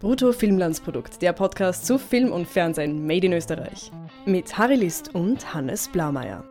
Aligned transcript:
Brutto 0.00 0.32
Filmlandsprodukt, 0.32 1.22
der 1.22 1.32
Podcast 1.32 1.86
zu 1.86 1.98
Film 1.98 2.32
und 2.32 2.46
Fernsehen 2.46 3.06
made 3.06 3.26
in 3.26 3.32
Österreich. 3.32 3.90
Mit 4.26 4.58
Harry 4.58 4.74
List 4.74 5.14
und 5.14 5.54
Hannes 5.54 5.88
Blaumeier. 5.88 6.44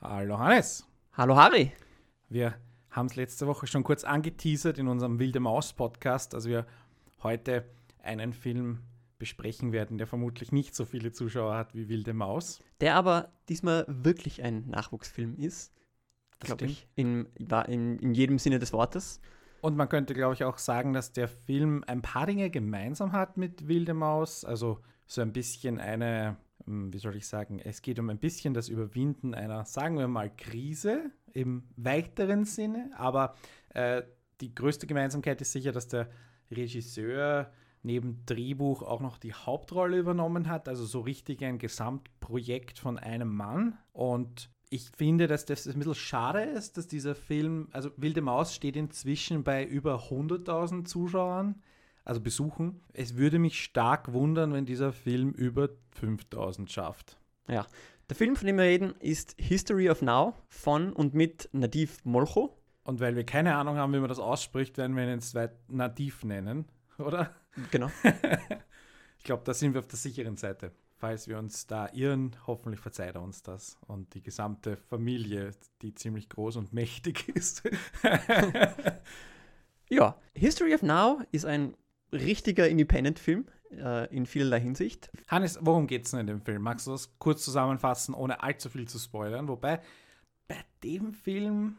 Hallo 0.00 0.38
Hannes. 0.38 0.86
Hallo 1.14 1.36
Harry. 1.36 1.72
Wir 2.28 2.54
haben 2.90 3.06
es 3.06 3.16
letzte 3.16 3.46
Woche 3.46 3.66
schon 3.66 3.84
kurz 3.84 4.04
angeteasert 4.04 4.78
in 4.78 4.88
unserem 4.88 5.18
Wilde 5.18 5.40
Maus 5.40 5.72
Podcast, 5.72 6.34
dass 6.34 6.46
wir 6.46 6.66
heute 7.22 7.64
einen 8.02 8.32
Film 8.32 8.80
besprechen 9.18 9.70
werden, 9.72 9.98
der 9.98 10.08
vermutlich 10.08 10.50
nicht 10.50 10.74
so 10.74 10.84
viele 10.84 11.12
Zuschauer 11.12 11.54
hat 11.54 11.74
wie 11.74 11.88
Wilde 11.88 12.12
Maus. 12.12 12.58
Der 12.80 12.96
aber 12.96 13.30
diesmal 13.48 13.84
wirklich 13.88 14.42
ein 14.42 14.68
Nachwuchsfilm 14.68 15.36
ist. 15.36 15.72
Glaube 16.46 16.66
ich. 16.66 16.88
In, 16.94 17.26
in, 17.36 17.98
in 17.98 18.14
jedem 18.14 18.38
Sinne 18.38 18.58
des 18.58 18.72
Wortes. 18.72 19.20
Und 19.62 19.76
man 19.76 19.88
könnte, 19.88 20.12
glaube 20.12 20.34
ich, 20.34 20.44
auch 20.44 20.58
sagen, 20.58 20.92
dass 20.92 21.12
der 21.12 21.28
Film 21.28 21.84
ein 21.86 22.02
paar 22.02 22.26
Dinge 22.26 22.50
gemeinsam 22.50 23.12
hat 23.12 23.36
mit 23.36 23.68
Wilde 23.68 23.94
Maus. 23.94 24.44
Also 24.44 24.80
so 25.06 25.20
ein 25.20 25.32
bisschen 25.32 25.78
eine, 25.78 26.36
hm, 26.64 26.92
wie 26.92 26.98
soll 26.98 27.14
ich 27.14 27.28
sagen, 27.28 27.60
es 27.60 27.80
geht 27.80 28.00
um 28.00 28.10
ein 28.10 28.18
bisschen 28.18 28.54
das 28.54 28.68
Überwinden 28.68 29.34
einer, 29.34 29.64
sagen 29.64 29.98
wir 29.98 30.08
mal, 30.08 30.34
Krise 30.34 31.12
im 31.32 31.62
weiteren 31.76 32.44
Sinne. 32.44 32.90
Aber 32.96 33.36
äh, 33.70 34.02
die 34.40 34.52
größte 34.52 34.88
Gemeinsamkeit 34.88 35.40
ist 35.40 35.52
sicher, 35.52 35.70
dass 35.70 35.86
der 35.86 36.10
Regisseur 36.50 37.52
neben 37.84 38.24
Drehbuch 38.26 38.82
auch 38.82 39.00
noch 39.00 39.18
die 39.18 39.32
Hauptrolle 39.32 39.98
übernommen 39.98 40.48
hat. 40.48 40.68
Also 40.68 40.84
so 40.84 41.00
richtig 41.00 41.44
ein 41.44 41.58
Gesamtprojekt 41.58 42.80
von 42.80 42.98
einem 42.98 43.32
Mann. 43.34 43.78
Und 43.92 44.50
ich 44.72 44.90
finde, 44.96 45.26
dass 45.26 45.44
das 45.44 45.66
ein 45.66 45.78
bisschen 45.78 45.94
schade 45.94 46.42
ist, 46.42 46.78
dass 46.78 46.86
dieser 46.86 47.14
Film, 47.14 47.68
also 47.72 47.90
Wilde 47.98 48.22
Maus 48.22 48.54
steht 48.54 48.74
inzwischen 48.74 49.44
bei 49.44 49.64
über 49.64 50.08
100.000 50.08 50.86
Zuschauern, 50.86 51.60
also 52.04 52.22
Besuchen. 52.22 52.80
Es 52.94 53.16
würde 53.16 53.38
mich 53.38 53.62
stark 53.62 54.14
wundern, 54.14 54.54
wenn 54.54 54.64
dieser 54.64 54.94
Film 54.94 55.32
über 55.32 55.68
5.000 56.00 56.68
schafft. 56.68 57.18
Ja, 57.48 57.66
der 58.08 58.16
Film, 58.16 58.34
von 58.34 58.46
dem 58.46 58.56
wir 58.56 58.64
reden, 58.64 58.94
ist 58.98 59.34
History 59.38 59.90
of 59.90 60.00
Now 60.00 60.34
von 60.48 60.94
und 60.94 61.12
mit 61.12 61.50
Nadiv 61.52 62.02
Molcho. 62.04 62.56
Und 62.84 62.98
weil 62.98 63.14
wir 63.14 63.24
keine 63.24 63.54
Ahnung 63.56 63.76
haben, 63.76 63.92
wie 63.92 64.00
man 64.00 64.08
das 64.08 64.18
ausspricht, 64.18 64.78
werden 64.78 64.96
wir 64.96 65.04
ihn 65.04 65.10
jetzt 65.10 65.36
Nadiv 65.68 66.24
nennen, 66.24 66.64
oder? 66.98 67.34
Genau. 67.70 67.90
ich 69.18 69.24
glaube, 69.24 69.42
da 69.44 69.52
sind 69.52 69.74
wir 69.74 69.80
auf 69.80 69.86
der 69.86 69.98
sicheren 69.98 70.36
Seite. 70.36 70.72
Falls 71.02 71.26
wir 71.26 71.36
uns 71.36 71.66
da 71.66 71.88
irren, 71.92 72.36
hoffentlich 72.46 72.78
verzeiht 72.78 73.16
er 73.16 73.22
uns 73.22 73.42
das 73.42 73.76
und 73.88 74.14
die 74.14 74.22
gesamte 74.22 74.76
Familie, 74.76 75.50
die 75.82 75.96
ziemlich 75.96 76.28
groß 76.28 76.54
und 76.54 76.72
mächtig 76.72 77.28
ist. 77.34 77.68
ja, 79.90 80.16
History 80.32 80.72
of 80.72 80.82
Now 80.82 81.20
ist 81.32 81.44
ein 81.44 81.74
richtiger 82.12 82.68
Independent-Film 82.68 83.46
äh, 83.72 84.14
in 84.14 84.26
vielerlei 84.26 84.60
Hinsicht. 84.60 85.10
Hannes, 85.26 85.58
worum 85.60 85.88
geht 85.88 86.04
es 86.04 86.12
denn 86.12 86.20
in 86.20 86.26
dem 86.28 86.40
Film? 86.40 86.62
Magst 86.62 86.86
du 86.86 86.92
das 86.92 87.18
kurz 87.18 87.44
zusammenfassen, 87.44 88.14
ohne 88.14 88.40
allzu 88.40 88.68
viel 88.70 88.86
zu 88.86 89.00
spoilern? 89.00 89.48
Wobei 89.48 89.80
bei 90.46 90.58
dem 90.84 91.14
Film 91.14 91.78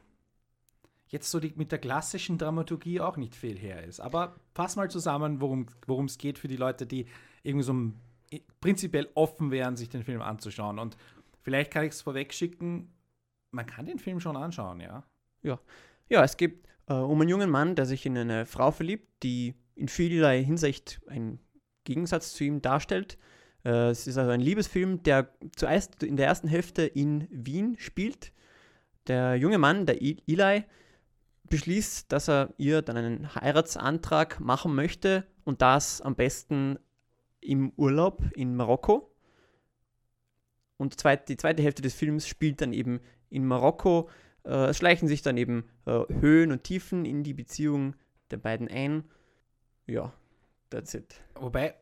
jetzt 1.08 1.32
so 1.32 1.40
die, 1.40 1.54
mit 1.56 1.72
der 1.72 1.80
klassischen 1.80 2.38
Dramaturgie 2.38 3.00
auch 3.00 3.16
nicht 3.16 3.36
viel 3.36 3.58
her 3.58 3.86
ist. 3.86 4.02
Aber 4.02 4.36
fass 4.54 4.76
mal 4.76 4.92
zusammen, 4.92 5.40
worum 5.40 6.06
es 6.08 6.18
geht 6.18 6.40
für 6.40 6.50
die 6.50 6.58
Leute, 6.58 6.86
die 6.86 7.06
irgendwie 7.42 7.64
so 7.64 7.94
prinzipiell 8.62 9.10
offen 9.16 9.52
wären, 9.52 9.76
sich 9.76 9.90
den 9.90 10.04
Film 10.04 10.22
anzuschauen. 10.22 10.80
Und 10.80 10.98
vielleicht 11.42 11.72
kann 11.72 11.84
ich 11.84 11.92
es 11.92 12.02
vorweg 12.02 12.34
schicken, 12.34 12.94
man 13.52 13.66
kann 13.66 13.86
den 13.86 14.00
Film 14.00 14.20
schon 14.20 14.36
anschauen, 14.36 14.80
ja? 14.80 15.04
Ja, 15.44 15.60
ja 16.10 16.24
es 16.24 16.38
geht 16.38 16.68
äh, 16.88 16.94
um 16.94 17.22
einen 17.22 17.30
jungen 17.30 17.50
Mann, 17.50 17.76
der 17.76 17.86
sich 17.86 18.06
in 18.06 18.18
eine 18.18 18.46
Frau 18.46 18.72
verliebt, 18.72 19.08
die 19.24 19.56
in 19.76 19.88
vielerlei 19.88 20.44
Hinsicht 20.44 21.02
einen 21.08 21.40
Gegensatz 21.84 22.34
zu 22.34 22.44
ihm 22.44 22.62
darstellt. 22.62 23.18
Äh, 23.64 23.90
es 23.90 24.08
ist 24.08 24.18
also 24.18 24.32
ein 24.32 24.42
Liebesfilm, 24.42 25.04
der 25.04 25.30
zuerst 25.56 26.04
in 26.04 26.18
der 26.18 26.28
ersten 26.28 26.48
Hälfte 26.48 26.84
in 26.84 27.28
Wien 27.32 27.76
spielt. 27.78 28.34
Der 29.08 29.36
junge 29.36 29.58
Mann, 29.58 29.86
der 29.86 30.02
Eli, 30.02 30.64
beschließt, 31.50 32.12
dass 32.12 32.30
er 32.30 32.54
ihr 32.58 32.82
dann 32.82 32.98
einen 32.98 33.36
Heiratsantrag 33.36 34.40
machen 34.40 34.74
möchte 34.74 35.28
und 35.44 35.62
das 35.62 36.02
am 36.02 36.16
besten 36.16 36.80
im 37.44 37.72
Urlaub 37.76 38.24
in 38.36 38.56
Marokko. 38.56 39.10
Und 40.78 40.94
die 41.28 41.38
zweite 41.38 41.64
Hälfte 41.64 41.82
des 41.82 41.94
Films 41.94 42.28
spielt 42.28 42.62
dann 42.62 42.74
eben 42.74 43.00
in 43.30 43.46
Marokko. 43.46 44.10
Äh, 44.44 44.68
es 44.68 44.78
schleichen 44.78 45.08
sich 45.08 45.22
dann 45.22 45.38
eben 45.38 45.70
äh, 45.86 46.02
Höhen 46.20 46.52
und 46.52 46.64
Tiefen 46.64 47.06
in 47.06 47.24
die 47.24 47.34
Beziehung 47.34 47.96
der 48.32 48.38
beiden 48.38 48.68
ein. 48.68 49.06
Ja, 49.86 50.14
that's 50.70 50.94
it. 50.94 51.16
Wobei, 51.36 51.76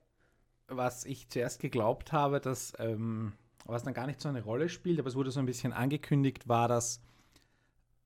was 0.67 1.05
ich 1.05 1.29
zuerst 1.29 1.59
geglaubt 1.59 2.11
habe, 2.11 2.39
dass, 2.39 2.73
ähm, 2.79 3.33
was 3.66 3.83
dann 3.83 3.94
gar 3.94 4.07
nicht 4.07 4.21
so 4.21 4.29
eine 4.29 4.44
Rolle 4.44 4.69
spielt, 4.69 5.00
aber 5.00 5.07
es 5.07 5.16
wurde 5.16 5.31
so 5.31 5.39
ein 5.39 5.45
bisschen 5.45 5.73
angekündigt, 5.73 6.47
war, 6.47 6.67
dass 6.67 7.01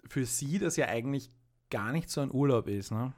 für 0.08 0.26
sie 0.26 0.60
das 0.60 0.78
ja 0.78 0.88
eigentlich 0.88 1.32
gar 1.70 1.92
nicht 1.92 2.10
so 2.10 2.22
ein 2.22 2.32
Urlaub 2.32 2.68
ist, 2.68 2.92
ne? 2.92 3.14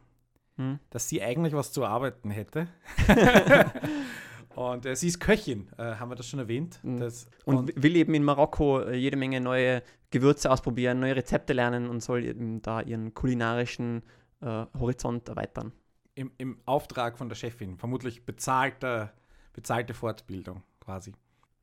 Hm. 0.56 0.80
Dass 0.90 1.10
sie 1.10 1.22
eigentlich 1.22 1.54
was 1.54 1.72
zu 1.72 1.86
arbeiten 1.86 2.32
hätte. 2.32 2.68
und 4.58 4.88
äh, 4.88 4.96
sie 4.96 5.10
ist 5.10 5.20
Köchin, 5.20 5.70
äh, 5.78 5.84
haben 5.84 6.10
wir 6.10 6.16
das 6.16 6.28
schon 6.28 6.40
erwähnt. 6.40 6.80
Hm. 6.82 6.98
Das, 6.98 7.30
und, 7.46 7.56
und, 7.56 7.84
will 7.84 7.96
eben 7.96 8.16
in 8.16 8.24
Marokko 8.24 8.82
äh, 8.82 8.96
jede 8.96 9.16
Menge 9.16 9.40
neue 9.40 9.84
Gewürze 10.10 10.50
ausprobieren, 10.50 11.00
neue 11.00 11.16
Rezepte 11.16 11.54
lernen 11.54 11.88
und 11.88 12.02
soll 12.02 12.26
eben 12.26 12.64
da 12.64 12.82
ihren 12.82 13.14
kulinarischen 13.14 14.02
äh, 14.42 14.66
Horizont 14.80 15.30
erweitern. 15.30 15.74
Im, 16.16 16.32
Im, 16.40 16.58
Auftrag 16.66 17.20
von 17.20 17.30
der 17.30 17.36
Chefin, 17.36 17.78
vermutlich 17.78 18.26
bezahlte, 18.26 19.12
bezahlte 19.54 19.94
Fortbildung 19.94 20.64
quasi. 20.80 21.14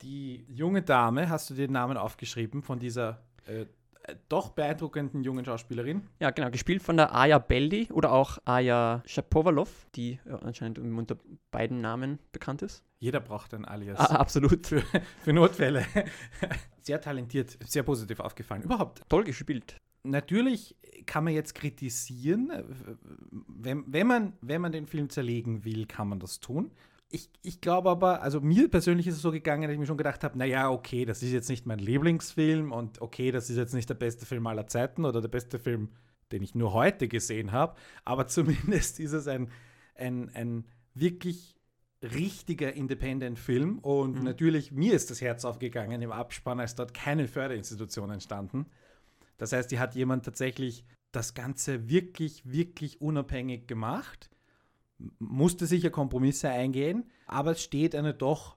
Die 0.02 0.44
junge 0.48 0.82
Dame, 0.82 1.28
hast 1.28 1.50
du 1.50 1.54
den 1.54 1.72
Namen 1.72 1.96
aufgeschrieben 1.96 2.62
von 2.62 2.78
dieser 2.78 3.24
äh, 3.46 3.66
doch 4.28 4.50
beeindruckenden 4.50 5.24
jungen 5.24 5.44
Schauspielerin. 5.44 6.02
Ja, 6.20 6.30
genau, 6.30 6.50
gespielt 6.50 6.82
von 6.82 6.96
der 6.96 7.14
Aya 7.14 7.38
Beldi 7.38 7.88
oder 7.92 8.12
auch 8.12 8.38
Aya 8.44 9.02
Shapovalov, 9.06 9.86
die 9.94 10.18
ja, 10.26 10.36
anscheinend 10.36 10.78
unter 10.78 11.16
beiden 11.50 11.80
Namen 11.80 12.18
bekannt 12.32 12.62
ist. 12.62 12.84
Jeder 12.98 13.20
braucht 13.20 13.54
ein 13.54 13.64
Alias. 13.64 13.98
Ah, 13.98 14.16
absolut. 14.16 14.66
Für, 14.66 14.82
für 15.22 15.32
Notfälle. 15.32 15.86
Sehr 16.82 17.00
talentiert, 17.00 17.56
sehr 17.64 17.82
positiv 17.82 18.20
aufgefallen. 18.20 18.62
Überhaupt. 18.62 19.00
Toll 19.08 19.24
gespielt. 19.24 19.80
Natürlich 20.02 20.76
kann 21.06 21.24
man 21.24 21.32
jetzt 21.32 21.54
kritisieren, 21.54 22.52
wenn, 23.48 23.84
wenn, 23.86 24.06
man, 24.06 24.34
wenn 24.42 24.60
man 24.60 24.70
den 24.70 24.86
Film 24.86 25.08
zerlegen 25.08 25.64
will, 25.64 25.86
kann 25.86 26.08
man 26.08 26.20
das 26.20 26.40
tun 26.40 26.72
ich, 27.14 27.30
ich 27.42 27.60
glaube 27.60 27.90
aber, 27.90 28.22
also 28.22 28.40
mir 28.40 28.68
persönlich 28.68 29.06
ist 29.06 29.14
es 29.14 29.22
so 29.22 29.30
gegangen, 29.30 29.62
dass 29.62 29.72
ich 29.72 29.78
mir 29.78 29.86
schon 29.86 29.96
gedacht 29.96 30.24
habe, 30.24 30.36
naja, 30.36 30.68
okay, 30.68 31.04
das 31.04 31.22
ist 31.22 31.32
jetzt 31.32 31.48
nicht 31.48 31.64
mein 31.64 31.78
Lieblingsfilm 31.78 32.72
und 32.72 33.00
okay, 33.00 33.30
das 33.30 33.50
ist 33.50 33.56
jetzt 33.56 33.72
nicht 33.72 33.88
der 33.88 33.94
beste 33.94 34.26
Film 34.26 34.46
aller 34.48 34.66
Zeiten 34.66 35.04
oder 35.04 35.20
der 35.20 35.28
beste 35.28 35.60
Film, 35.60 35.90
den 36.32 36.42
ich 36.42 36.56
nur 36.56 36.72
heute 36.72 37.06
gesehen 37.06 37.52
habe, 37.52 37.76
aber 38.04 38.26
zumindest 38.28 38.98
ist 38.98 39.12
es 39.12 39.28
ein, 39.28 39.48
ein, 39.94 40.28
ein 40.34 40.64
wirklich 40.94 41.54
richtiger 42.02 42.72
Independent-Film 42.72 43.78
und 43.78 44.18
mhm. 44.18 44.24
natürlich, 44.24 44.72
mir 44.72 44.94
ist 44.94 45.10
das 45.10 45.20
Herz 45.20 45.44
aufgegangen 45.44 46.02
im 46.02 46.10
Abspann, 46.10 46.58
als 46.58 46.74
dort 46.74 46.94
keine 46.94 47.28
Förderinstitution 47.28 48.10
entstanden. 48.10 48.66
Das 49.38 49.52
heißt, 49.52 49.70
die 49.70 49.78
hat 49.78 49.94
jemand 49.94 50.24
tatsächlich 50.24 50.84
das 51.12 51.34
Ganze 51.34 51.88
wirklich, 51.88 52.50
wirklich 52.50 53.00
unabhängig 53.00 53.68
gemacht 53.68 54.30
musste 55.18 55.66
sicher 55.66 55.90
Kompromisse 55.90 56.48
eingehen, 56.48 57.04
aber 57.26 57.52
es 57.52 57.62
steht 57.62 57.94
eine 57.94 58.14
doch, 58.14 58.56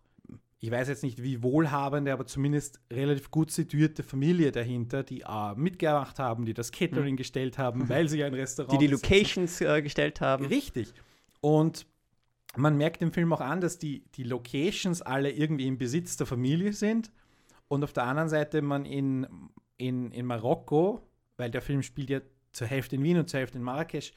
ich 0.60 0.72
weiß 0.72 0.88
jetzt 0.88 1.04
nicht 1.04 1.22
wie 1.22 1.44
wohlhabende, 1.44 2.12
aber 2.12 2.26
zumindest 2.26 2.80
relativ 2.92 3.30
gut 3.32 3.52
situierte 3.52 4.04
Familie 4.04 4.52
dahinter, 4.52 5.04
die 5.04 5.22
äh, 5.22 5.56
mitgemacht 5.56 6.20
haben, 6.20 6.46
die 6.46 6.54
das 6.54 6.72
Catering 6.72 7.14
mhm. 7.14 7.18
gestellt 7.18 7.58
haben, 7.58 7.90
weil 7.90 8.10
sie 8.10 8.24
ein 8.24 8.34
Restaurant. 8.34 8.74
Die 8.74 8.88
die 8.88 8.92
Locations 8.92 9.62
äh, 9.62 9.82
gestellt 9.82 10.22
haben. 10.22 10.46
Richtig. 10.46 10.94
Und 11.42 11.86
man 12.56 12.76
merkt 12.76 13.02
im 13.02 13.12
Film 13.12 13.32
auch 13.34 13.42
an, 13.42 13.62
dass 13.62 13.78
die, 13.78 14.04
die 14.16 14.24
Locations 14.24 15.02
alle 15.02 15.32
irgendwie 15.32 15.68
im 15.68 15.78
Besitz 15.78 16.18
der 16.18 16.26
Familie 16.26 16.74
sind. 16.74 17.12
Und 17.68 17.84
auf 17.84 17.94
der 17.94 18.04
anderen 18.04 18.30
Seite 18.30 18.62
man 18.62 18.86
in, 18.86 19.28
in, 19.78 20.12
in 20.12 20.26
Marokko, 20.26 21.08
weil 21.36 21.52
der 21.52 21.62
Film 21.62 21.84
spielt 21.84 22.10
ja 22.10 22.22
zur 22.52 22.68
Hälfte 22.68 22.96
in 22.96 23.04
Wien 23.04 23.18
und 23.20 23.30
zur 23.30 23.42
Hälfte 23.42 23.58
in 23.60 23.64
Marrakesch, 23.64 24.14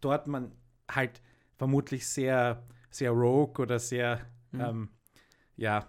dort 0.00 0.26
man 0.26 0.52
halt 0.90 1.22
vermutlich 1.60 2.08
sehr, 2.08 2.62
sehr 2.88 3.10
rogue 3.10 3.62
oder 3.62 3.78
sehr, 3.78 4.20
mhm. 4.50 4.60
ähm, 4.60 4.88
ja, 5.56 5.86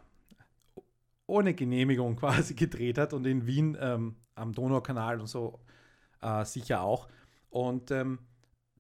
ohne 1.28 1.54
Genehmigung 1.54 2.16
quasi 2.18 2.56
gedreht 2.56 2.98
hat 2.98 3.14
und 3.14 3.26
in 3.26 3.48
Wien 3.48 3.78
ähm, 3.80 4.18
am 4.36 4.52
Donaukanal 4.52 5.22
und 5.22 5.28
so 5.28 5.62
äh, 6.22 6.44
sicher 6.44 6.82
auch. 6.82 7.08
Und 7.50 7.90
ähm, 7.90 8.20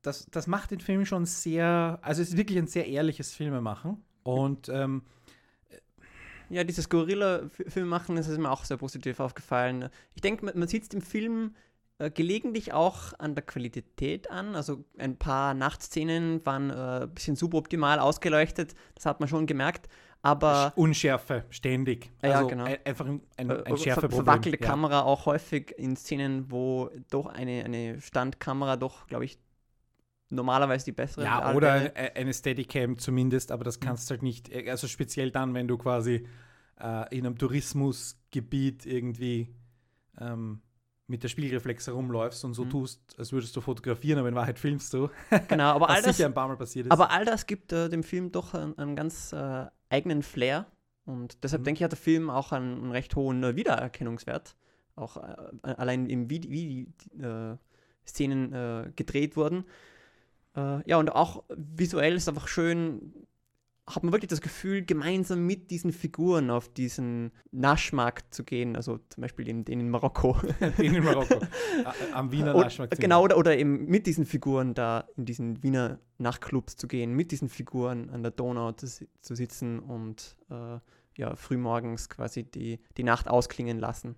das, 0.01 0.25
das 0.31 0.47
macht 0.47 0.71
den 0.71 0.81
Film 0.81 1.05
schon 1.05 1.25
sehr, 1.25 1.97
also 2.01 2.21
es 2.21 2.31
ist 2.31 2.37
wirklich 2.37 2.57
ein 2.57 2.67
sehr 2.67 2.87
ehrliches 2.87 3.33
Filmemachen. 3.33 4.03
Und 4.23 4.67
ähm, 4.67 5.03
ja, 6.49 6.65
dieses 6.65 6.89
Gorilla-Film 6.89 7.87
machen, 7.87 8.17
das 8.17 8.27
ist 8.27 8.37
mir 8.37 8.51
auch 8.51 8.65
sehr 8.65 8.75
positiv 8.75 9.21
aufgefallen. 9.21 9.87
Ich 10.13 10.21
denke, 10.21 10.43
man, 10.43 10.59
man 10.59 10.67
sieht 10.67 10.83
es 10.83 10.89
im 10.89 11.01
Film 11.01 11.55
äh, 11.55 11.70
gelegentlich 12.09 12.73
auch 12.73 13.13
an 13.19 13.35
der 13.35 13.43
Qualität 13.43 14.31
an. 14.31 14.55
Also 14.55 14.85
ein 14.97 15.17
paar 15.17 15.53
Nachtszenen 15.53 16.43
waren 16.45 16.69
äh, 16.69 17.03
ein 17.03 17.13
bisschen 17.13 17.35
suboptimal 17.35 17.99
ausgeleuchtet, 17.99 18.73
das 18.95 19.05
hat 19.05 19.19
man 19.19 19.29
schon 19.29 19.45
gemerkt. 19.45 19.89
Aber 20.23 20.73
Unschärfe, 20.75 21.45
ständig. 21.49 22.11
Ja, 22.21 22.31
also 22.31 22.47
genau. 22.47 22.65
ein, 22.65 22.77
einfach 22.85 23.05
ein, 23.05 23.21
ein, 23.37 23.49
äh, 23.49 23.63
ein 23.65 23.77
Schärfeproblem. 23.77 24.25
verwackelte 24.25 24.63
ja. 24.63 24.69
Kamera 24.69 25.01
auch 25.01 25.25
häufig 25.25 25.73
in 25.77 25.95
Szenen, 25.95 26.51
wo 26.51 26.89
doch 27.09 27.25
eine, 27.25 27.63
eine 27.65 27.99
Standkamera 27.99 28.77
doch, 28.77 29.07
glaube 29.07 29.25
ich, 29.25 29.39
normalerweise 30.29 30.85
die 30.85 30.91
bessere 30.91 31.25
Ja, 31.25 31.53
oder 31.53 31.91
eine 31.95 32.33
Steadicam 32.33 32.97
zumindest, 32.97 33.51
aber 33.51 33.63
das 33.63 33.79
Mhm. 33.79 33.85
kannst 33.85 34.09
halt 34.11 34.23
nicht, 34.23 34.49
äh, 34.49 34.69
also 34.69 34.87
speziell 34.87 35.31
dann, 35.31 35.53
wenn 35.53 35.67
du 35.67 35.77
quasi 35.77 36.27
äh, 36.79 37.17
in 37.17 37.25
einem 37.25 37.37
Tourismusgebiet 37.37 38.85
irgendwie 38.85 39.53
ähm, 40.19 40.61
mit 41.11 41.21
der 41.23 41.27
Spiegelreflex 41.29 41.85
herumläufst 41.87 42.43
und 42.45 42.53
so 42.55 42.65
Mhm. 42.65 42.69
tust, 42.71 43.15
als 43.19 43.31
würdest 43.31 43.55
du 43.55 43.61
fotografieren, 43.61 44.17
aber 44.19 44.29
in 44.29 44.35
Wahrheit 44.35 44.57
filmst 44.57 44.93
du. 44.93 45.09
Genau, 45.47 45.65
aber 45.75 45.89
all 45.89 46.01
das, 46.01 46.15
sicher 46.17 46.27
ein 46.27 46.33
paar 46.33 46.47
Mal 46.47 46.57
passiert 46.57 46.87
ist. 46.87 46.91
aber 46.91 47.11
all 47.11 47.25
das 47.25 47.45
gibt 47.45 47.71
äh, 47.73 47.89
dem 47.89 48.01
Film 48.03 48.31
doch 48.31 48.53
einen, 48.53 48.77
einen 48.77 48.95
ganz 48.95 49.31
äh, 49.33 49.65
eigenen 49.89 50.23
Flair. 50.23 50.65
Und 51.05 51.43
deshalb 51.43 51.61
Mhm. 51.61 51.65
denke 51.65 51.79
ich, 51.79 51.83
hat 51.83 51.91
der 51.91 51.97
Film 51.99 52.29
auch 52.29 52.51
einen, 52.51 52.81
einen 52.81 52.91
recht 52.91 53.15
hohen 53.15 53.43
äh, 53.43 53.55
Wiedererkennungswert. 53.55 54.55
Auch 54.95 55.17
äh, 55.17 55.35
allein 55.63 56.05
im, 56.07 56.29
wie, 56.29 56.39
die- 56.39 56.49
wie 56.51 56.87
die 57.17 57.21
äh, 57.23 57.57
Szenen 58.07 58.53
äh, 58.53 58.91
gedreht 58.95 59.35
wurden. 59.35 59.65
Äh, 60.55 60.87
ja, 60.89 60.97
und 60.97 61.09
auch 61.11 61.43
visuell 61.49 62.15
ist 62.15 62.27
einfach 62.29 62.47
schön, 62.47 63.13
hat 63.87 64.03
man 64.03 64.13
wirklich 64.13 64.29
das 64.29 64.41
Gefühl, 64.41 64.83
gemeinsam 64.83 65.45
mit 65.45 65.71
diesen 65.71 65.91
Figuren 65.91 66.49
auf 66.49 66.69
diesen 66.69 67.31
Naschmarkt 67.51 68.33
zu 68.33 68.43
gehen. 68.43 68.75
Also 68.75 68.99
zum 69.09 69.21
Beispiel 69.21 69.45
den, 69.45 69.65
den 69.65 69.79
in 69.79 69.89
Marokko. 69.89 70.37
in 70.77 71.03
Marokko. 71.03 71.41
Am 72.13 72.31
Wiener 72.31 72.53
Naschmarkt. 72.53 72.99
Genau, 72.99 73.23
oder, 73.23 73.37
oder 73.37 73.57
eben 73.57 73.85
mit 73.85 74.07
diesen 74.07 74.25
Figuren 74.25 74.73
da 74.73 75.07
in 75.17 75.25
diesen 75.25 75.63
Wiener 75.63 75.99
Nachtclubs 76.19 76.75
zu 76.75 76.87
gehen, 76.87 77.13
mit 77.13 77.31
diesen 77.31 77.49
Figuren 77.49 78.09
an 78.11 78.21
der 78.21 78.31
Donau 78.31 78.71
zu, 78.73 78.87
zu 78.87 79.35
sitzen 79.35 79.79
und 79.79 80.37
äh, 80.49 80.79
ja, 81.17 81.35
frühmorgens 81.35 82.09
quasi 82.09 82.43
die, 82.43 82.79
die 82.97 83.03
Nacht 83.03 83.27
ausklingen 83.27 83.79
lassen. 83.79 84.15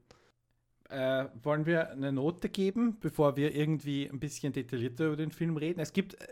Äh, 0.89 1.25
wollen 1.41 1.65
wir 1.65 1.89
eine 1.89 2.11
Note 2.11 2.49
geben, 2.49 2.97
bevor 2.99 3.35
wir 3.35 3.55
irgendwie 3.55 4.07
ein 4.07 4.19
bisschen 4.19 4.53
detaillierter 4.53 5.07
über 5.07 5.15
den 5.15 5.31
Film 5.31 5.57
reden? 5.57 5.79
Es 5.79 5.93
gibt 5.93 6.21
äh, 6.21 6.27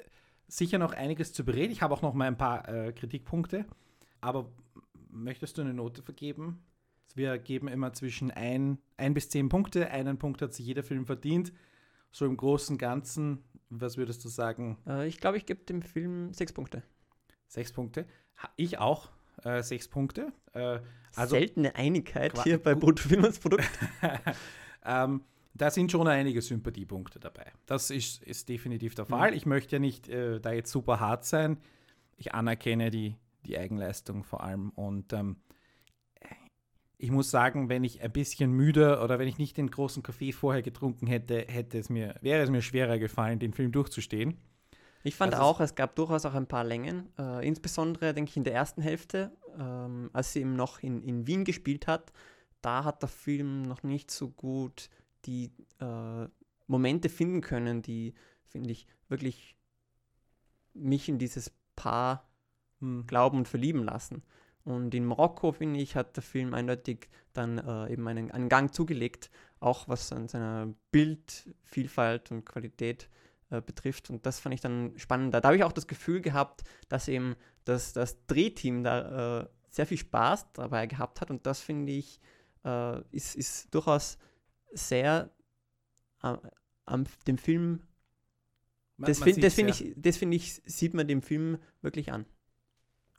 sicher 0.52 0.78
noch 0.78 0.94
einiges 0.94 1.34
zu 1.34 1.46
bereden. 1.46 1.72
Ich 1.72 1.82
habe 1.82 1.94
auch 1.94 2.02
noch 2.02 2.14
mal 2.14 2.28
ein 2.28 2.38
paar 2.38 2.68
äh, 2.68 2.92
Kritikpunkte. 2.92 3.66
Aber 4.20 4.52
möchtest 5.10 5.58
du 5.58 5.62
eine 5.62 5.74
Note 5.74 6.04
vergeben? 6.04 6.64
Wir 7.16 7.38
geben 7.38 7.68
immer 7.68 7.94
zwischen 7.94 8.32
ein, 8.32 8.78
ein 8.98 9.14
bis 9.14 9.30
zehn 9.30 9.50
Punkte. 9.50 9.90
Einen 9.90 10.18
Punkt 10.18 10.42
hat 10.42 10.54
sich 10.54 10.66
jeder 10.66 10.84
Film 10.84 11.06
verdient. 11.06 11.52
So 12.12 12.26
im 12.26 12.38
Großen 12.38 12.76
und 12.76 12.78
Ganzen, 12.78 13.44
was 13.70 13.98
würdest 13.98 14.24
du 14.26 14.30
sagen? 14.30 14.78
Äh, 14.86 15.08
ich 15.08 15.20
glaube, 15.20 15.38
ich 15.38 15.46
gebe 15.46 15.64
dem 15.64 15.82
Film 15.82 16.34
sechs 16.34 16.54
Punkte. 16.54 16.84
Sechs 17.48 17.72
Punkte. 17.72 18.06
Ich 18.56 18.80
auch. 18.80 19.10
Äh, 19.44 19.64
sechs 19.64 19.88
Punkte. 19.88 20.34
Äh, 20.54 20.80
also 21.16 21.36
Seltene 21.36 21.76
Einigkeit 21.76 22.34
Qua- 22.34 22.44
hier 22.44 22.62
bei 22.62 22.72
als 22.72 23.40
Produkt. 23.40 23.70
ähm, 24.86 25.24
da 25.54 25.70
sind 25.70 25.92
schon 25.92 26.08
einige 26.08 26.42
Sympathiepunkte 26.42 27.20
dabei. 27.20 27.52
Das 27.66 27.90
ist, 27.90 28.24
ist 28.24 28.50
definitiv 28.50 28.96
der 28.96 29.06
Fall. 29.06 29.34
Ich 29.34 29.46
möchte 29.46 29.76
ja 29.76 29.80
nicht 29.80 30.08
äh, 30.10 30.40
da 30.40 30.52
jetzt 30.52 30.72
super 30.72 31.00
hart 31.00 31.26
sein. 31.26 31.58
Ich 32.18 32.34
anerkenne 32.34 32.92
die, 32.92 33.16
die 33.46 33.58
Eigenleistung 33.58 34.24
vor 34.24 34.44
allem. 34.44 34.70
Und 34.72 35.14
ähm, 35.14 35.38
ich 36.98 37.12
muss 37.12 37.32
sagen, 37.32 37.68
wenn 37.68 37.84
ich 37.84 38.02
ein 38.02 38.12
bisschen 38.12 38.52
müde 38.52 39.00
oder 39.00 39.20
wenn 39.20 39.28
ich 39.28 39.40
nicht 39.40 39.58
den 39.58 39.72
großen 39.72 40.04
Kaffee 40.04 40.32
vorher 40.32 40.62
getrunken 40.62 41.08
hätte, 41.08 41.46
hätte 41.48 41.80
es 41.80 41.90
mir, 41.90 42.16
wäre 42.22 42.44
es 42.44 42.50
mir 42.50 42.62
schwerer 42.62 43.00
gefallen, 43.00 43.40
den 43.40 43.54
Film 43.54 43.72
durchzustehen. 43.72 44.38
Ich 45.04 45.16
fand 45.16 45.34
Also 45.34 45.44
auch, 45.44 45.60
es 45.60 45.74
gab 45.74 45.96
durchaus 45.96 46.26
auch 46.26 46.36
ein 46.36 46.48
paar 46.48 46.64
Längen. 46.64 47.10
Äh, 47.18 47.48
insbesondere, 47.48 48.14
denke 48.14 48.30
ich, 48.30 48.38
in 48.38 48.44
der 48.44 48.54
ersten 48.54 48.82
Hälfte, 48.82 49.32
ähm, 49.58 50.12
als 50.14 50.34
sie 50.34 50.42
eben 50.42 50.56
noch 50.56 50.84
in, 50.84 51.02
in 51.02 51.26
Wien 51.26 51.44
gespielt 51.44 51.88
hat, 51.88 52.14
da 52.62 52.84
hat 52.84 53.02
der 53.02 53.10
Film 53.10 53.64
noch 53.64 53.82
nicht 53.82 54.12
so 54.12 54.30
gut 54.30 54.90
die 55.26 55.52
äh, 55.80 56.28
Momente 56.68 57.10
finden 57.10 57.42
können, 57.42 57.82
die, 57.82 58.14
finde 58.46 58.72
ich, 58.72 58.88
wirklich 59.08 59.56
mich 60.74 61.10
in 61.10 61.20
dieses 61.20 61.52
Paar 61.76 62.32
Hm. 62.82 63.06
glauben 63.08 63.38
und 63.38 63.48
verlieben 63.48 63.84
lassen. 63.84 64.24
Und 64.64 64.94
in 64.94 65.06
Marokko, 65.06 65.54
finde 65.54 65.80
ich, 65.80 65.96
hat 65.96 66.16
der 66.18 66.24
Film 66.24 66.54
eindeutig 66.54 67.10
dann 67.34 67.58
äh, 67.58 67.94
eben 67.94 68.08
einen, 68.08 68.30
einen 68.32 68.50
Gang 68.50 68.74
zugelegt, 68.74 69.32
auch 69.60 69.88
was 69.88 70.12
an 70.12 70.28
seiner 70.28 70.74
Bildvielfalt 70.92 72.32
und 72.32 72.46
Qualität 72.46 73.10
äh, 73.50 73.62
betrifft. 73.62 74.10
Und 74.10 74.26
das 74.26 74.40
fand 74.40 74.54
ich 74.54 74.62
dann 74.62 74.94
spannend. 74.98 75.34
Da 75.34 75.42
habe 75.44 75.56
ich 75.56 75.64
auch 75.64 75.72
das 75.72 75.88
Gefühl 75.88 76.22
gehabt, 76.22 76.64
dass 76.90 77.08
eben 77.08 77.36
das, 77.66 77.94
das 77.94 78.26
Drehteam 78.28 78.84
da 78.84 79.42
äh, 79.42 79.48
sehr 79.70 79.88
viel 79.88 79.98
Spaß 79.98 80.54
dabei 80.54 80.86
gehabt 80.86 81.22
hat. 81.22 81.32
Und 81.32 81.46
das 81.46 81.62
finde 81.62 81.92
ich, 81.92 82.20
äh, 82.64 83.02
ist, 83.12 83.36
ist 83.36 83.74
durchaus 83.74 84.18
sehr 84.74 85.30
äh, 86.24 86.36
am 86.86 87.06
dem 87.28 87.38
Film 87.38 87.82
Man- 88.98 89.08
das 89.08 89.20
finde 89.20 89.50
find 89.50 89.70
ich, 89.70 89.94
das 89.98 90.18
find 90.18 90.34
ich, 90.34 90.62
sieht 90.66 90.94
man 90.94 91.08
dem 91.08 91.22
Film 91.24 91.58
wirklich 91.82 92.12
an. 92.12 92.26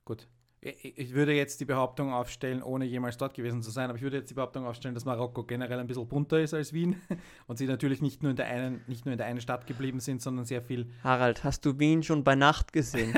Gut. 0.05 0.29
Ich 0.61 0.97
ich 0.97 1.13
würde 1.13 1.35
jetzt 1.35 1.61
die 1.61 1.65
Behauptung 1.65 2.13
aufstellen, 2.13 2.63
ohne 2.63 2.85
jemals 2.85 3.17
dort 3.17 3.35
gewesen 3.35 3.63
zu 3.63 3.73
sein, 3.73 3.89
aber 3.89 3.97
ich 3.97 4.03
würde 4.03 4.19
jetzt 4.19 4.31
die 4.31 4.35
Behauptung 4.35 4.65
aufstellen, 4.65 4.95
dass 4.95 5.05
Marokko 5.05 5.43
generell 5.43 5.81
ein 5.81 5.89
bisschen 5.89 6.07
bunter 6.07 6.41
ist 6.41 6.55
als 6.55 6.73
Wien 6.73 7.03
und 7.49 7.57
sie 7.57 7.67
natürlich 7.67 8.01
nicht 8.01 8.23
nur 8.23 8.31
in 8.31 8.37
der 8.37 8.47
einen, 8.47 8.81
nicht 8.87 9.05
nur 9.05 9.13
in 9.13 9.19
der 9.19 9.27
einen 9.27 9.41
Stadt 9.41 9.67
geblieben 9.67 9.99
sind, 9.99 10.23
sondern 10.23 10.45
sehr 10.45 10.63
viel, 10.63 10.89
Harald, 11.03 11.43
hast 11.43 11.67
du 11.67 11.81
Wien 11.81 12.05
schon 12.05 12.23
bei 12.23 12.37
Nacht 12.37 12.73
gesehen? 12.73 13.13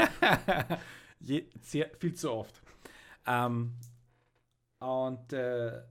je, 1.21 1.45
sehr 1.61 1.91
viel 1.99 2.15
zu 2.15 2.33
oft. 2.33 2.63
Ähm, 3.27 3.75
und 4.79 5.33
äh, 5.35 5.83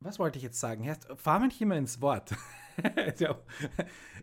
was 0.00 0.18
wollte 0.18 0.38
ich 0.38 0.44
jetzt 0.44 0.60
sagen? 0.60 0.84
Erst, 0.84 1.08
fahr 1.16 1.40
mich 1.40 1.60
immer 1.60 1.76
ins 1.76 2.00
Wort. 2.00 2.34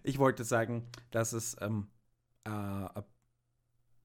ich 0.04 0.18
wollte 0.18 0.44
sagen, 0.44 0.88
dass 1.12 1.33
es 1.33 1.57
ähm, 1.62 1.88
äh, 2.45 2.86
äh, 2.86 3.04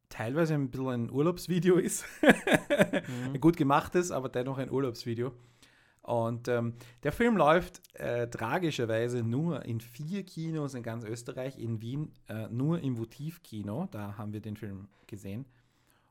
teilweise 0.08 0.54
ein 0.54 0.70
bisschen 0.70 0.88
ein 0.88 1.10
Urlaubsvideo 1.10 1.76
ist. 1.76 2.04
Mhm. 2.22 3.34
Ein 3.34 3.40
gut 3.40 3.56
gemachtes, 3.56 4.10
aber 4.10 4.28
dennoch 4.28 4.58
ein 4.58 4.70
Urlaubsvideo. 4.70 5.32
Und 6.02 6.48
ähm, 6.48 6.74
der 7.02 7.12
Film 7.12 7.36
läuft 7.36 7.80
äh, 7.94 8.28
tragischerweise 8.28 9.22
nur 9.22 9.64
in 9.64 9.80
vier 9.80 10.24
Kinos 10.24 10.74
in 10.74 10.82
ganz 10.82 11.04
Österreich, 11.04 11.58
in 11.58 11.80
Wien 11.82 12.12
äh, 12.28 12.48
nur 12.48 12.80
im 12.80 12.98
Votivkino. 12.98 13.86
Da 13.90 14.16
haben 14.16 14.32
wir 14.32 14.40
den 14.40 14.56
Film 14.56 14.88
gesehen. 15.06 15.44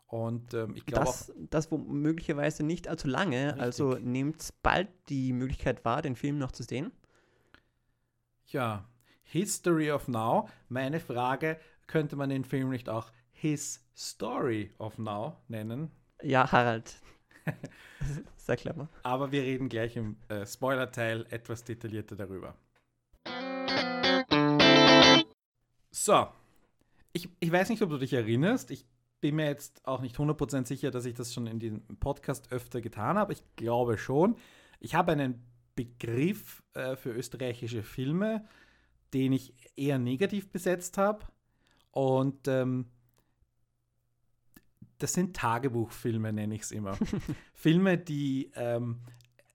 Und 0.10 0.56
ähm, 0.56 0.74
ich 0.76 0.88
glaube 0.88 1.06
das, 1.06 1.32
das 1.38 1.72
wo 1.72 1.78
möglicherweise 1.78 2.64
nicht 2.64 2.88
allzu 2.88 3.08
lange, 3.08 3.50
Richtig. 3.50 3.62
also 3.62 3.94
nehmt 3.94 4.44
bald 4.64 4.90
die 5.08 5.32
Möglichkeit 5.34 5.86
wahr, 5.86 6.02
den 6.02 6.16
Film 6.16 6.40
noch 6.40 6.52
zu 6.52 6.64
sehen. 6.64 6.92
ja, 8.48 8.86
History 9.22 9.92
of 9.92 10.08
Now. 10.08 10.50
Meine 10.68 11.00
Frage, 11.00 11.60
könnte 11.86 12.16
man 12.16 12.30
den 12.30 12.44
Film 12.44 12.70
nicht 12.70 12.90
auch 12.90 13.12
His 13.32 13.86
Story 13.96 14.72
of 14.80 14.98
Now 14.98 15.38
nennen? 15.48 15.92
Ja, 16.24 16.52
Harald. 16.52 16.96
Sehr 18.38 18.58
clever. 18.58 18.90
Aber 19.04 19.32
wir 19.32 19.44
reden 19.44 19.70
gleich 19.70 19.96
im 19.96 20.18
äh, 20.30 20.44
Spoiler-Teil 20.48 21.28
etwas 21.30 21.64
detaillierter 21.64 22.16
darüber. 22.16 22.56
So. 25.92 26.28
Ich, 27.14 27.30
ich 27.40 27.52
weiß 27.52 27.70
nicht, 27.70 27.84
ob 27.84 27.92
du 27.92 27.98
dich 28.00 28.14
erinnerst. 28.14 28.72
Ich 28.72 28.86
bin 29.22 29.36
mir 29.36 29.46
jetzt 29.46 29.86
auch 29.86 30.02
nicht 30.02 30.18
100% 30.18 30.66
sicher, 30.66 30.92
dass 30.92 31.06
ich 31.06 31.14
das 31.14 31.34
schon 31.34 31.48
in 31.48 31.60
diesem 31.60 31.82
Podcast 32.00 32.52
öfter 32.52 32.82
getan 32.82 33.18
habe. 33.18 33.34
Ich 33.34 33.44
glaube 33.56 33.98
schon. 33.98 34.36
Ich 34.80 34.96
habe 34.96 35.12
einen 35.12 35.44
Begriff 35.76 36.64
äh, 36.74 36.96
für 36.96 37.12
österreichische 37.12 37.84
Filme, 37.84 38.46
den 39.14 39.34
ich 39.34 39.54
eher 39.76 40.00
negativ 40.00 40.52
besetzt 40.52 40.98
habe. 40.98 41.26
Und 41.92 42.48
ähm, 42.48 42.86
das 45.00 45.14
sind 45.14 45.36
Tagebuchfilme, 45.36 46.34
nenne 46.34 46.56
ich 46.56 46.62
es 46.64 46.72
immer. 46.72 46.98
Filme, 47.54 47.98
die 47.98 48.52
ähm, 48.56 49.00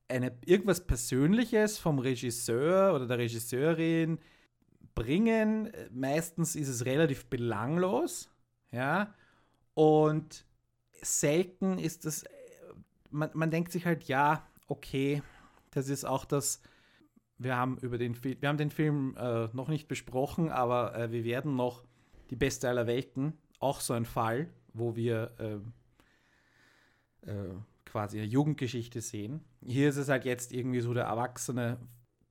eine, 0.09 0.37
irgendwas 0.45 0.87
Persönliches 0.87 1.79
vom 1.79 1.99
Regisseur 1.99 2.95
oder 2.95 3.07
der 3.07 3.19
Regisseurin 3.19 4.19
bringen. 4.95 5.71
Meistens 5.93 6.57
ist 6.57 6.69
es 6.69 6.85
relativ 6.85 7.27
belanglos, 7.27 8.31
ja, 8.71 9.15
und 9.75 10.45
selten 11.03 11.79
ist 11.79 12.07
es, 12.07 12.25
man, 13.11 13.31
man 13.35 13.51
denkt 13.51 13.73
sich 13.73 13.87
halt, 13.87 14.05
ja, 14.05 14.47
okay, 14.67 15.23
das 15.71 15.89
ist 15.89 16.05
auch 16.05 16.25
das, 16.25 16.61
wir 17.39 17.57
haben 17.57 17.79
über 17.79 17.99
den 17.99 18.15
Film, 18.15 18.37
wir 18.41 18.49
haben 18.49 18.59
den 18.59 18.71
Film 18.71 19.17
äh, 19.19 19.49
noch 19.53 19.69
nicht 19.69 19.89
besprochen, 19.89 20.51
aber 20.51 20.97
äh, 20.97 21.13
wir 21.13 21.25
werden 21.25 21.57
noch 21.57 21.85
die 22.31 22.37
beste 22.37 22.69
aller 22.69 22.87
Welten, 22.87 23.39
auch 23.59 23.81
so 23.81 23.93
ein 23.95 24.05
Fall, 24.05 24.49
wo 24.73 24.97
wir 24.97 25.35
ähm, 25.39 25.73
äh, 27.23 27.55
quasi 27.85 28.19
eine 28.19 28.27
Jugendgeschichte 28.27 29.01
sehen. 29.01 29.45
Hier 29.63 29.89
ist 29.89 29.97
es 29.97 30.09
halt 30.09 30.25
jetzt 30.25 30.53
irgendwie 30.53 30.81
so, 30.81 30.95
der 30.95 31.05
erwachsene 31.05 31.79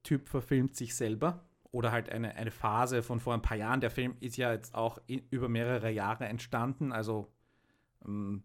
Typ 0.03 0.27
verfilmt 0.27 0.75
sich 0.75 0.95
selber 0.95 1.45
oder 1.73 1.91
halt 1.91 2.09
eine, 2.09 2.35
eine 2.35 2.51
Phase 2.51 3.01
von 3.01 3.19
vor 3.19 3.33
ein 3.33 3.41
paar 3.41 3.57
Jahren. 3.57 3.81
Der 3.81 3.89
Film 3.89 4.15
ist 4.19 4.37
ja 4.37 4.53
jetzt 4.53 4.75
auch 4.75 4.99
in, 5.07 5.23
über 5.31 5.49
mehrere 5.49 5.89
Jahre 5.89 6.25
entstanden, 6.25 6.91
also 6.91 7.33
ähm, 8.05 8.43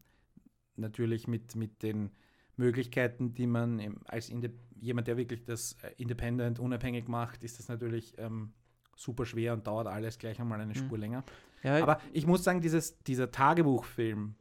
natürlich 0.76 1.28
mit, 1.28 1.54
mit 1.54 1.82
den 1.82 2.10
Möglichkeiten, 2.56 3.34
die 3.34 3.46
man 3.46 3.78
im, 3.80 4.00
als 4.06 4.30
Inde 4.30 4.52
jemand, 4.80 5.08
der 5.08 5.18
wirklich 5.18 5.44
das 5.44 5.74
äh, 5.82 5.92
independent, 5.98 6.58
unabhängig 6.58 7.06
macht, 7.06 7.44
ist 7.44 7.58
das 7.58 7.68
natürlich 7.68 8.14
ähm, 8.18 8.54
super 8.96 9.26
schwer 9.26 9.52
und 9.52 9.66
dauert 9.66 9.88
alles 9.88 10.18
gleich 10.18 10.40
einmal 10.40 10.60
eine 10.60 10.72
mhm. 10.72 10.78
Spur 10.78 10.98
länger. 10.98 11.22
Ja, 11.62 11.82
Aber 11.82 12.00
ich 12.12 12.26
muss 12.26 12.44
sagen, 12.44 12.62
dieses, 12.62 12.98
dieser 13.00 13.30
Tagebuchfilm, 13.30 14.36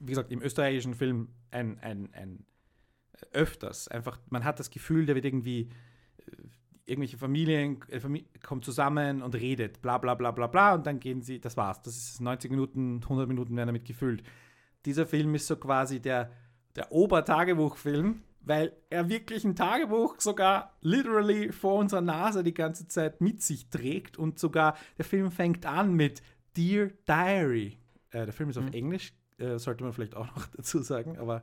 wie 0.00 0.06
gesagt, 0.06 0.32
im 0.32 0.42
österreichischen 0.42 0.94
Film 0.94 1.28
ein, 1.52 1.78
ein, 1.78 2.12
ein 2.14 2.44
äh, 3.12 3.26
öfters, 3.32 3.86
einfach, 3.86 4.18
man 4.28 4.44
hat 4.44 4.58
das 4.58 4.70
Gefühl, 4.70 5.06
der 5.06 5.14
wird 5.14 5.24
irgendwie 5.24 5.70
äh, 6.18 6.32
irgendwelche 6.86 7.18
Familien 7.18 7.80
äh, 7.88 8.00
Familie, 8.00 8.28
kommt 8.44 8.64
zusammen 8.64 9.22
und 9.22 9.34
redet, 9.34 9.82
bla 9.82 9.98
bla 9.98 10.14
bla 10.14 10.30
bla 10.30 10.46
bla, 10.46 10.74
und 10.74 10.86
dann 10.86 11.00
gehen 11.00 11.20
sie, 11.20 11.40
das 11.40 11.56
war's. 11.56 11.82
Das 11.82 11.96
ist 11.96 12.20
90 12.20 12.50
Minuten, 12.50 13.00
100 13.02 13.28
Minuten 13.28 13.56
werden 13.56 13.68
damit 13.68 13.84
gefüllt. 13.84 14.22
Dieser 14.84 15.06
Film 15.06 15.34
ist 15.34 15.48
so 15.48 15.56
quasi 15.56 16.00
der, 16.00 16.30
der 16.76 16.92
Obertagebuchfilm, 16.92 18.22
weil 18.40 18.72
er 18.90 19.08
wirklich 19.08 19.44
ein 19.44 19.56
Tagebuch 19.56 20.20
sogar 20.20 20.76
literally 20.80 21.50
vor 21.50 21.74
unserer 21.74 22.00
Nase 22.00 22.44
die 22.44 22.54
ganze 22.54 22.86
Zeit 22.86 23.20
mit 23.20 23.42
sich 23.42 23.68
trägt 23.68 24.16
und 24.16 24.38
sogar 24.38 24.76
der 24.96 25.04
Film 25.04 25.32
fängt 25.32 25.66
an 25.66 25.94
mit 25.94 26.22
Dear 26.56 26.90
Diary. 27.08 27.78
Äh, 28.10 28.26
der 28.26 28.32
Film 28.32 28.50
ist 28.50 28.58
auf 28.58 28.64
mhm. 28.64 28.72
Englisch, 28.72 29.12
äh, 29.38 29.58
sollte 29.58 29.82
man 29.82 29.92
vielleicht 29.92 30.14
auch 30.14 30.26
noch 30.26 30.46
dazu 30.56 30.80
sagen, 30.80 31.18
aber 31.18 31.42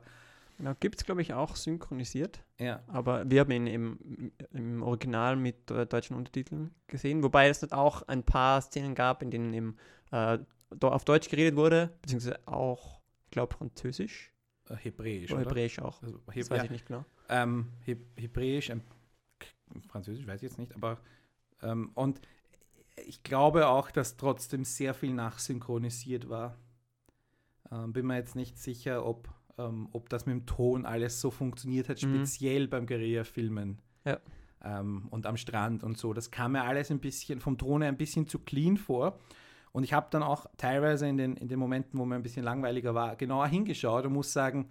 Genau, 0.56 0.74
gibt 0.78 1.00
es, 1.00 1.04
glaube 1.04 1.22
ich, 1.22 1.34
auch 1.34 1.56
synchronisiert. 1.56 2.44
Ja. 2.58 2.82
Aber 2.86 3.28
wir 3.28 3.40
haben 3.40 3.50
ihn 3.50 3.66
im, 3.66 4.32
im 4.52 4.82
Original 4.82 5.36
mit 5.36 5.70
äh, 5.70 5.86
deutschen 5.86 6.16
Untertiteln 6.16 6.74
gesehen, 6.86 7.22
wobei 7.22 7.48
es 7.48 7.72
auch 7.72 8.02
ein 8.02 8.22
paar 8.22 8.60
Szenen 8.60 8.94
gab, 8.94 9.22
in 9.22 9.30
denen 9.30 9.52
eben 9.52 9.76
äh, 10.12 10.38
auf 10.80 11.04
Deutsch 11.04 11.28
geredet 11.28 11.56
wurde, 11.56 11.96
beziehungsweise 12.02 12.38
auch, 12.46 13.00
ich 13.24 13.30
glaube, 13.30 13.54
Französisch. 13.54 14.32
Äh, 14.68 14.76
Hebräisch. 14.76 15.32
Oder, 15.32 15.40
oder? 15.40 15.50
Hebräisch 15.50 15.78
auch. 15.80 16.02
Also, 16.02 16.20
Heb 16.30 16.42
das 16.42 16.50
weiß 16.50 16.58
ja. 16.58 16.64
ich 16.64 16.70
nicht 16.70 16.86
genau. 16.86 17.04
Ähm, 17.28 17.72
He 17.84 17.96
Hebräisch, 18.16 18.70
ähm, 18.70 18.82
Französisch 19.88 20.26
weiß 20.26 20.36
ich 20.36 20.50
jetzt 20.50 20.58
nicht, 20.58 20.74
aber 20.74 20.98
ähm, 21.62 21.90
und 21.94 22.20
ich 23.06 23.22
glaube 23.22 23.66
auch, 23.66 23.90
dass 23.90 24.16
trotzdem 24.16 24.64
sehr 24.64 24.94
viel 24.94 25.12
nachsynchronisiert 25.12 26.28
war. 26.28 26.56
Ähm, 27.72 27.92
bin 27.92 28.06
mir 28.06 28.16
jetzt 28.16 28.36
nicht 28.36 28.58
sicher, 28.58 29.04
ob 29.04 29.28
ähm, 29.58 29.88
ob 29.92 30.08
das 30.08 30.26
mit 30.26 30.34
dem 30.34 30.46
Ton 30.46 30.84
alles 30.84 31.20
so 31.20 31.30
funktioniert 31.30 31.88
hat, 31.88 32.02
mhm. 32.02 32.16
speziell 32.16 32.68
beim 32.68 32.86
Guerilla-Filmen. 32.86 33.78
Ja. 34.04 34.18
Ähm, 34.62 35.08
und 35.10 35.26
am 35.26 35.36
Strand 35.36 35.84
und 35.84 35.98
so. 35.98 36.12
Das 36.12 36.30
kam 36.30 36.52
mir 36.52 36.64
alles 36.64 36.90
ein 36.90 37.00
bisschen 37.00 37.40
vom 37.40 37.58
Ton 37.58 37.82
ein 37.82 37.96
bisschen 37.96 38.26
zu 38.26 38.38
clean 38.38 38.76
vor. 38.76 39.18
Und 39.72 39.82
ich 39.82 39.92
habe 39.92 40.06
dann 40.10 40.22
auch 40.22 40.46
teilweise 40.56 41.08
in 41.08 41.16
den, 41.16 41.36
in 41.36 41.48
den 41.48 41.58
Momenten, 41.58 41.98
wo 41.98 42.04
mir 42.04 42.14
ein 42.14 42.22
bisschen 42.22 42.44
langweiliger 42.44 42.94
war, 42.94 43.16
genauer 43.16 43.48
hingeschaut 43.48 44.06
und 44.06 44.12
muss 44.12 44.32
sagen, 44.32 44.70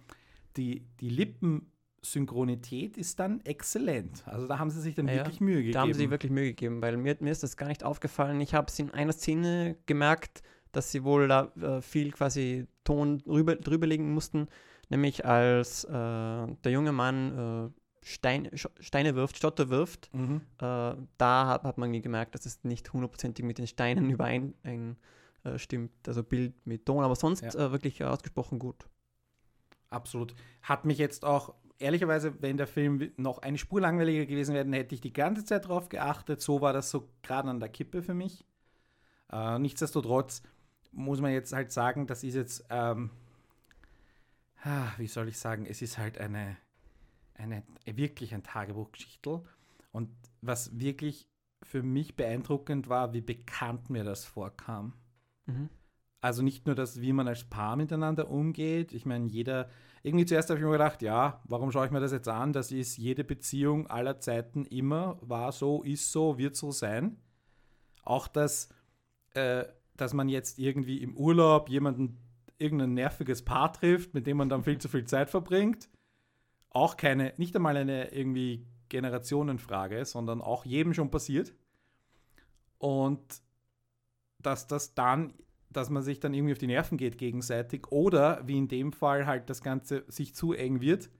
die, 0.56 0.86
die 1.00 1.10
Lippensynchronität 1.10 2.96
ist 2.96 3.20
dann 3.20 3.40
exzellent. 3.44 4.26
Also 4.26 4.46
da 4.46 4.58
haben 4.58 4.70
sie 4.70 4.80
sich 4.80 4.94
dann 4.94 5.06
ja, 5.08 5.16
wirklich 5.16 5.40
Mühe 5.40 5.56
gegeben. 5.56 5.74
Da 5.74 5.82
haben 5.82 5.92
sie 5.92 6.10
wirklich 6.10 6.32
Mühe 6.32 6.46
gegeben, 6.46 6.80
weil 6.80 6.96
mir, 6.96 7.16
mir 7.20 7.30
ist 7.30 7.42
das 7.42 7.56
gar 7.56 7.68
nicht 7.68 7.84
aufgefallen. 7.84 8.40
Ich 8.40 8.54
habe 8.54 8.68
es 8.68 8.78
in 8.78 8.92
einer 8.92 9.12
Szene 9.12 9.76
gemerkt, 9.84 10.42
dass 10.72 10.90
sie 10.90 11.04
wohl 11.04 11.28
da 11.28 11.52
äh, 11.60 11.82
viel 11.82 12.10
quasi 12.10 12.66
Ton 12.84 13.18
drüber, 13.18 13.56
drüberlegen 13.56 14.12
mussten, 14.12 14.48
nämlich 14.90 15.24
als 15.24 15.84
äh, 15.84 15.90
der 15.90 16.72
junge 16.72 16.92
Mann 16.92 17.70
äh, 17.72 17.80
Stein, 18.06 18.50
Steine 18.80 19.14
wirft, 19.14 19.38
Stotter 19.38 19.70
wirft, 19.70 20.12
mhm. 20.14 20.42
Äh, 20.58 20.94
da 21.16 21.46
hat, 21.46 21.64
hat, 21.64 21.78
man 21.78 21.92
gemerkt, 22.02 22.34
dass 22.34 22.44
es 22.44 22.62
nicht 22.62 22.92
hundertprozentig 22.92 23.44
mit 23.44 23.58
den 23.58 23.66
Steinen 23.66 24.10
übereinstimmt, 24.10 25.00
äh, 25.44 26.08
also 26.08 26.22
Bild 26.22 26.54
mit 26.66 26.84
Ton, 26.84 27.02
aber 27.02 27.16
sonst 27.16 27.42
ja. 27.42 27.54
Äh, 27.54 27.72
wirklich 27.72 28.04
ausgesprochen 28.04 28.58
gut. 28.58 28.86
Absolut. 29.88 30.34
Hat 30.62 30.84
mich 30.84 30.98
jetzt 30.98 31.24
auch, 31.24 31.54
ehrlicherweise, 31.78 32.42
wenn 32.42 32.56
der 32.56 32.66
Film 32.66 33.12
noch 33.16 33.38
eine 33.38 33.58
Spur 33.58 33.80
langweiliger 33.80 34.26
gewesen 34.26 34.54
wäre, 34.54 34.68
hätte 34.72 34.94
ich 34.94 35.00
die 35.00 35.12
ganze 35.12 35.44
Zeit 35.44 35.66
drauf 35.68 35.88
geachtet. 35.88 36.42
So 36.42 36.60
war 36.60 36.72
das 36.72 36.90
so 36.90 37.08
gerade 37.22 37.48
an 37.48 37.60
der 37.60 37.68
Kippe 37.70 38.02
für 38.02 38.14
mich. 38.14 38.44
Äh, 39.32 39.58
nichtsdestotrotz 39.58 40.42
muss 40.92 41.20
man 41.20 41.32
jetzt 41.32 41.52
halt 41.52 41.72
sagen, 41.72 42.06
das 42.06 42.22
ist 42.22 42.34
jetzt, 42.34 42.66
ähm, 42.70 43.10
wie 44.96 45.06
soll 45.06 45.28
ich 45.28 45.38
sagen, 45.38 45.66
es 45.66 45.82
ist 45.82 45.98
halt 45.98 46.18
eine, 46.18 46.56
eine 47.34 47.62
wirklich 47.84 48.34
ein 48.34 48.42
Tagebuchgeschichtel. 48.42 49.42
Und 49.92 50.10
was 50.40 50.78
wirklich 50.78 51.28
für 51.62 51.82
mich 51.82 52.16
beeindruckend 52.16 52.88
war, 52.88 53.12
wie 53.12 53.20
bekannt 53.20 53.90
mir 53.90 54.04
das 54.04 54.24
vorkam. 54.24 54.94
Mhm. 55.46 55.68
Also 56.20 56.42
nicht 56.42 56.66
nur 56.66 56.74
das, 56.74 57.00
wie 57.00 57.12
man 57.12 57.28
als 57.28 57.44
Paar 57.44 57.76
miteinander 57.76 58.30
umgeht. 58.30 58.92
Ich 58.94 59.04
meine, 59.04 59.26
jeder, 59.26 59.68
irgendwie 60.02 60.24
zuerst 60.24 60.48
habe 60.48 60.58
ich 60.58 60.64
mir 60.64 60.72
gedacht, 60.72 61.02
ja, 61.02 61.42
warum 61.44 61.70
schaue 61.70 61.84
ich 61.86 61.92
mir 61.92 62.00
das 62.00 62.12
jetzt 62.12 62.28
an? 62.28 62.52
Das 62.54 62.72
ist 62.72 62.96
jede 62.96 63.24
Beziehung 63.24 63.88
aller 63.88 64.20
Zeiten 64.20 64.64
immer, 64.64 65.18
war 65.20 65.52
so, 65.52 65.82
ist 65.82 66.10
so, 66.10 66.38
wird 66.38 66.56
so 66.56 66.72
sein. 66.72 67.18
Auch 68.02 68.26
das, 68.26 68.70
äh, 69.34 69.64
dass 69.96 70.14
man 70.14 70.28
jetzt 70.28 70.58
irgendwie 70.58 71.02
im 71.02 71.16
Urlaub 71.16 71.68
jemanden, 71.68 72.18
irgendein 72.58 72.94
nerviges 72.94 73.44
Paar 73.44 73.72
trifft, 73.72 74.14
mit 74.14 74.26
dem 74.26 74.36
man 74.36 74.48
dann 74.48 74.64
viel 74.64 74.78
zu 74.78 74.88
viel 74.88 75.04
Zeit 75.04 75.30
verbringt. 75.30 75.88
Auch 76.70 76.96
keine, 76.96 77.32
nicht 77.36 77.54
einmal 77.54 77.76
eine 77.76 78.12
irgendwie 78.12 78.66
Generationenfrage, 78.88 80.04
sondern 80.04 80.40
auch 80.40 80.64
jedem 80.64 80.94
schon 80.94 81.10
passiert. 81.10 81.54
Und 82.78 83.42
dass 84.38 84.66
das 84.66 84.94
dann, 84.94 85.34
dass 85.70 85.90
man 85.90 86.02
sich 86.02 86.20
dann 86.20 86.34
irgendwie 86.34 86.52
auf 86.52 86.58
die 86.58 86.66
Nerven 86.66 86.98
geht 86.98 87.18
gegenseitig 87.18 87.90
oder 87.90 88.46
wie 88.46 88.58
in 88.58 88.68
dem 88.68 88.92
Fall 88.92 89.26
halt 89.26 89.50
das 89.50 89.62
Ganze 89.62 90.04
sich 90.08 90.34
zu 90.34 90.52
eng 90.52 90.80
wird, 90.80 91.10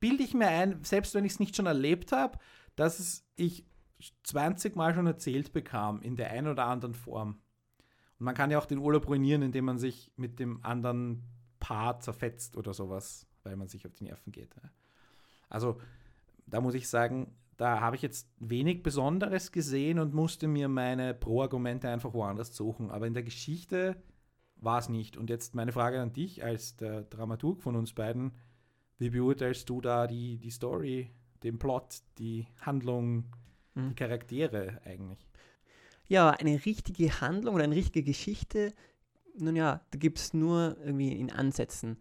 bilde 0.00 0.22
ich 0.22 0.34
mir 0.34 0.48
ein, 0.48 0.82
selbst 0.84 1.14
wenn 1.14 1.24
ich 1.24 1.32
es 1.32 1.40
nicht 1.40 1.56
schon 1.56 1.66
erlebt 1.66 2.12
habe, 2.12 2.38
dass 2.74 3.24
ich 3.36 3.64
20 4.24 4.76
Mal 4.76 4.94
schon 4.94 5.06
erzählt 5.06 5.52
bekam, 5.52 6.02
in 6.02 6.16
der 6.16 6.30
einen 6.30 6.48
oder 6.48 6.66
anderen 6.66 6.94
Form. 6.94 7.40
Und 8.18 8.24
man 8.24 8.34
kann 8.34 8.50
ja 8.50 8.58
auch 8.58 8.66
den 8.66 8.78
Urlaub 8.78 9.08
ruinieren, 9.08 9.42
indem 9.42 9.66
man 9.66 9.78
sich 9.78 10.12
mit 10.16 10.38
dem 10.38 10.64
anderen 10.64 11.22
Paar 11.60 12.00
zerfetzt 12.00 12.56
oder 12.56 12.72
sowas, 12.72 13.26
weil 13.42 13.56
man 13.56 13.68
sich 13.68 13.86
auf 13.86 13.92
die 13.92 14.04
Nerven 14.04 14.32
geht. 14.32 14.54
Also 15.48 15.80
da 16.46 16.60
muss 16.60 16.74
ich 16.74 16.88
sagen, 16.88 17.34
da 17.56 17.80
habe 17.80 17.96
ich 17.96 18.02
jetzt 18.02 18.28
wenig 18.38 18.82
Besonderes 18.82 19.50
gesehen 19.50 19.98
und 19.98 20.14
musste 20.14 20.46
mir 20.46 20.68
meine 20.68 21.14
Pro-Argumente 21.14 21.88
einfach 21.88 22.12
woanders 22.12 22.54
suchen. 22.54 22.90
Aber 22.90 23.06
in 23.06 23.14
der 23.14 23.22
Geschichte 23.22 23.96
war 24.56 24.78
es 24.78 24.88
nicht. 24.88 25.16
Und 25.16 25.30
jetzt 25.30 25.54
meine 25.54 25.72
Frage 25.72 26.00
an 26.00 26.12
dich 26.12 26.44
als 26.44 26.76
der 26.76 27.02
Dramaturg 27.02 27.62
von 27.62 27.76
uns 27.76 27.92
beiden. 27.92 28.32
Wie 28.98 29.10
beurteilst 29.10 29.68
du 29.68 29.80
da 29.80 30.06
die, 30.06 30.38
die 30.38 30.50
Story, 30.50 31.10
den 31.42 31.58
Plot, 31.58 32.02
die 32.18 32.46
Handlung, 32.60 33.24
mhm. 33.74 33.90
die 33.90 33.94
Charaktere 33.94 34.80
eigentlich. 34.84 35.26
Ja, 36.08 36.30
eine 36.30 36.64
richtige 36.64 37.20
Handlung 37.20 37.54
oder 37.54 37.64
eine 37.64 37.74
richtige 37.74 38.04
Geschichte, 38.04 38.72
nun 39.38 39.56
ja, 39.56 39.80
da 39.90 39.98
gibt 39.98 40.18
es 40.18 40.34
nur 40.34 40.76
irgendwie 40.84 41.12
in 41.12 41.30
Ansätzen. 41.30 41.98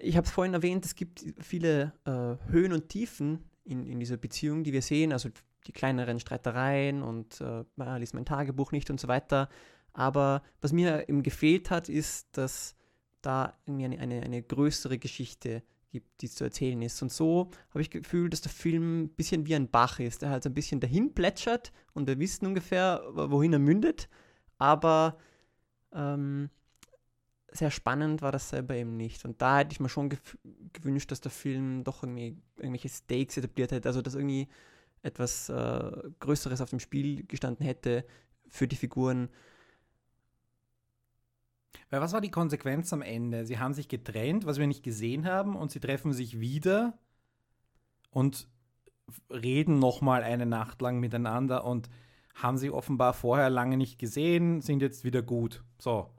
Ich 0.00 0.16
habe 0.16 0.26
es 0.26 0.32
vorhin 0.32 0.54
erwähnt, 0.54 0.84
es 0.84 0.94
gibt 0.94 1.24
viele 1.38 1.92
äh, 2.04 2.50
Höhen 2.50 2.72
und 2.72 2.88
Tiefen 2.88 3.44
in, 3.64 3.86
in 3.86 4.00
dieser 4.00 4.16
Beziehung, 4.16 4.64
die 4.64 4.72
wir 4.72 4.82
sehen, 4.82 5.12
also 5.12 5.28
die 5.66 5.72
kleineren 5.72 6.18
Streitereien 6.20 7.02
und 7.02 7.40
äh, 7.40 7.64
ah, 7.78 7.96
liest 7.96 8.14
mein 8.14 8.26
Tagebuch 8.26 8.72
nicht 8.72 8.90
und 8.90 9.00
so 9.00 9.08
weiter. 9.08 9.48
Aber 9.92 10.42
was 10.60 10.72
mir 10.72 11.08
eben 11.08 11.22
gefehlt 11.22 11.70
hat, 11.70 11.88
ist, 11.88 12.36
dass 12.36 12.74
da 13.22 13.54
irgendwie 13.64 13.84
eine, 13.84 13.98
eine, 14.00 14.22
eine 14.22 14.42
größere 14.42 14.98
Geschichte 14.98 15.62
gibt, 15.94 16.22
die 16.22 16.28
zu 16.28 16.42
erzählen 16.42 16.82
ist. 16.82 17.00
Und 17.02 17.12
so 17.12 17.50
habe 17.70 17.80
ich 17.80 17.88
das 17.88 18.02
Gefühl, 18.02 18.28
dass 18.28 18.40
der 18.40 18.50
Film 18.50 19.04
ein 19.04 19.08
bisschen 19.10 19.46
wie 19.46 19.54
ein 19.54 19.70
Bach 19.70 20.00
ist, 20.00 20.22
der 20.22 20.30
halt 20.30 20.42
so 20.42 20.50
ein 20.50 20.54
bisschen 20.54 20.80
dahin 20.80 21.14
plätschert 21.14 21.72
und 21.92 22.08
wir 22.08 22.18
wissen 22.18 22.46
ungefähr, 22.46 23.02
wohin 23.12 23.52
er 23.52 23.60
mündet, 23.60 24.08
aber 24.58 25.16
ähm, 25.92 26.50
sehr 27.52 27.70
spannend 27.70 28.22
war 28.22 28.32
das 28.32 28.48
selber 28.48 28.74
eben 28.74 28.96
nicht. 28.96 29.24
Und 29.24 29.40
da 29.40 29.58
hätte 29.58 29.72
ich 29.72 29.78
mir 29.78 29.88
schon 29.88 30.10
gewünscht, 30.72 31.12
dass 31.12 31.20
der 31.20 31.30
Film 31.30 31.84
doch 31.84 32.02
irgendwie 32.02 32.36
irgendwelche 32.56 32.88
Stakes 32.88 33.36
etabliert 33.36 33.70
hätte, 33.70 33.88
also 33.88 34.02
dass 34.02 34.16
irgendwie 34.16 34.48
etwas 35.02 35.48
äh, 35.48 35.92
Größeres 36.18 36.60
auf 36.60 36.70
dem 36.70 36.80
Spiel 36.80 37.24
gestanden 37.24 37.64
hätte 37.64 38.04
für 38.48 38.66
die 38.66 38.76
Figuren. 38.76 39.28
Weil 41.90 42.00
was 42.00 42.12
war 42.12 42.20
die 42.20 42.30
Konsequenz 42.30 42.92
am 42.92 43.02
Ende? 43.02 43.46
Sie 43.46 43.58
haben 43.58 43.74
sich 43.74 43.88
getrennt, 43.88 44.46
was 44.46 44.58
wir 44.58 44.66
nicht 44.66 44.82
gesehen 44.82 45.26
haben, 45.26 45.56
und 45.56 45.70
sie 45.70 45.80
treffen 45.80 46.12
sich 46.12 46.40
wieder 46.40 46.98
und 48.10 48.48
reden 49.30 49.78
nochmal 49.78 50.22
eine 50.22 50.46
Nacht 50.46 50.80
lang 50.80 50.98
miteinander 51.00 51.64
und 51.64 51.88
haben 52.34 52.58
sie 52.58 52.70
offenbar 52.70 53.12
vorher 53.12 53.50
lange 53.50 53.76
nicht 53.76 53.98
gesehen, 53.98 54.60
sind 54.60 54.82
jetzt 54.82 55.04
wieder 55.04 55.22
gut. 55.22 55.62
So. 55.78 56.10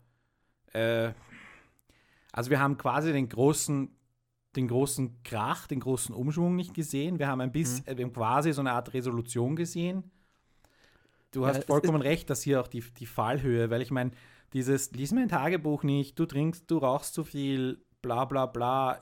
Äh, 0.73 1.11
also 2.31 2.49
wir 2.51 2.59
haben 2.59 2.77
quasi 2.77 3.11
den 3.11 3.29
großen 3.29 3.91
den 4.55 4.67
großen 4.69 5.21
Krach, 5.23 5.67
den 5.67 5.81
großen 5.81 6.15
Umschwung 6.15 6.55
nicht 6.55 6.73
gesehen. 6.73 7.19
Wir 7.19 7.27
haben 7.27 7.41
ein 7.41 7.51
bisschen, 7.51 7.83
Mhm. 7.85 8.03
haben 8.03 8.13
quasi 8.13 8.53
so 8.53 8.61
eine 8.61 8.71
Art 8.71 8.93
Resolution 8.93 9.55
gesehen. 9.57 10.11
Du 11.31 11.45
hast 11.45 11.65
vollkommen 11.65 12.01
recht, 12.01 12.29
dass 12.29 12.41
hier 12.41 12.61
auch 12.61 12.67
die, 12.67 12.79
die 12.79 13.05
Fallhöhe, 13.05 13.69
weil 13.69 13.81
ich 13.81 13.91
meine, 13.91 14.11
dieses, 14.53 14.91
lies 14.91 15.11
mein 15.11 15.27
Tagebuch 15.29 15.83
nicht, 15.83 16.17
du 16.19 16.25
trinkst, 16.25 16.69
du 16.69 16.77
rauchst 16.77 17.13
zu 17.13 17.23
viel, 17.23 17.83
bla 18.01 18.25
bla 18.25 18.45
bla. 18.45 18.99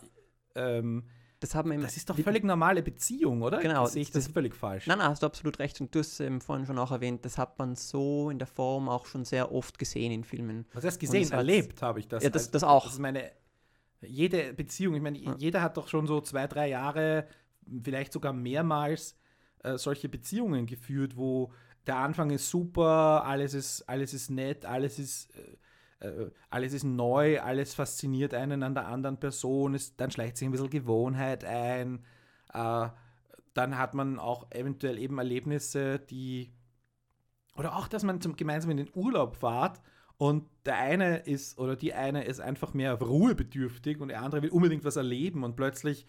Ähm, 0.56 1.04
Das 1.40 1.56
haben 1.56 1.82
das 1.82 1.98
ist 1.98 2.10
doch 2.10 2.18
völlig 2.18 2.44
normale 2.44 2.82
Beziehung, 2.82 3.42
oder? 3.42 3.60
Genau, 3.60 3.86
Sehe 3.86 4.02
ich 4.04 4.12
das, 4.12 4.26
das- 4.26 4.34
völlig 4.34 4.56
falsch? 4.56 4.88
Nein, 4.88 5.00
nein, 5.00 5.10
hast 5.10 5.24
du 5.24 5.28
absolut 5.28 5.60
recht. 5.60 5.80
Und 5.82 5.94
du 5.94 6.00
hast 6.00 6.14
es 6.14 6.20
eben 6.22 6.40
vorhin 6.42 6.66
schon 6.66 6.78
auch 6.80 6.92
erwähnt, 6.92 7.26
das 7.26 7.38
hat 7.38 7.60
man 7.60 7.76
so 7.76 8.30
in 8.30 8.40
der 8.40 8.48
Form 8.48 8.88
auch 8.88 9.06
schon 9.06 9.26
sehr 9.26 9.52
oft 9.52 9.78
gesehen 9.78 10.12
in 10.12 10.24
Filmen. 10.24 10.66
Was 10.74 10.86
heißt 10.86 11.00
gesehen? 11.00 11.30
Erlebt 11.32 11.82
habe 11.82 12.00
ich 12.00 12.08
das. 12.08 12.24
Ja, 12.24 12.30
das- 12.30 12.44
Also, 12.44 12.52
das 12.54 12.64
auch. 12.64 12.84
Das 12.86 12.94
ist 12.94 13.00
meine, 13.00 13.32
jede 14.02 14.54
Beziehung, 14.54 14.96
ich 14.96 15.02
meine, 15.02 15.18
jeder 15.38 15.62
hat 15.62 15.78
doch 15.78 15.88
schon 15.88 16.08
so 16.08 16.22
zwei, 16.22 16.48
drei 16.48 16.70
Jahre, 16.70 17.28
vielleicht 17.84 18.14
sogar 18.14 18.34
mehrmals 18.34 19.18
äh, 19.64 19.78
solche 19.78 20.10
Beziehungen 20.10 20.66
geführt, 20.66 21.16
wo 21.16 21.52
der 21.88 21.98
Anfang 21.98 22.30
ist 22.32 22.50
super, 22.50 23.26
alles 23.26 23.54
ist, 23.54 23.84
alles 23.84 24.14
ist 24.14 24.30
nett, 24.30 24.66
alles 24.66 25.00
ist, 25.00 25.30
äh, 26.00 26.08
äh, 26.08 26.32
alles 26.50 26.74
ist 26.74 26.84
neu, 26.84 27.40
alles 27.42 27.74
fasziniert 27.74 28.34
einen 28.34 28.64
an 28.64 28.74
der 28.74 28.88
anderen 28.88 29.20
Person, 29.20 29.76
es, 29.76 29.96
dann 29.96 30.12
schleicht 30.12 30.38
sich 30.38 30.48
ein 30.48 30.52
bisschen 30.52 30.70
Gewohnheit 30.70 31.44
ein, 31.44 32.06
äh, 32.54 32.88
dann 33.54 33.78
hat 33.78 33.94
man 33.94 34.20
auch 34.20 34.52
eventuell 34.52 34.98
eben 34.98 35.18
Erlebnisse, 35.18 36.00
die 36.00 36.54
oder 37.56 37.76
auch, 37.76 37.88
dass 37.88 38.04
man 38.04 38.20
zum, 38.20 38.36
gemeinsam 38.36 38.72
in 38.72 38.78
den 38.78 38.90
Urlaub 38.96 39.36
fahrt 39.36 39.80
und 40.18 40.50
der 40.66 40.78
eine 40.78 41.18
ist 41.18 41.60
oder 41.60 41.76
die 41.76 41.94
eine 41.94 42.24
ist 42.24 42.40
einfach 42.40 42.74
mehr 42.74 42.94
ruhebedürftig 42.94 44.00
und 44.00 44.08
der 44.08 44.22
andere 44.22 44.42
will 44.42 44.50
unbedingt 44.50 44.86
was 44.86 44.96
erleben 44.96 45.44
und 45.44 45.56
plötzlich 45.56 46.06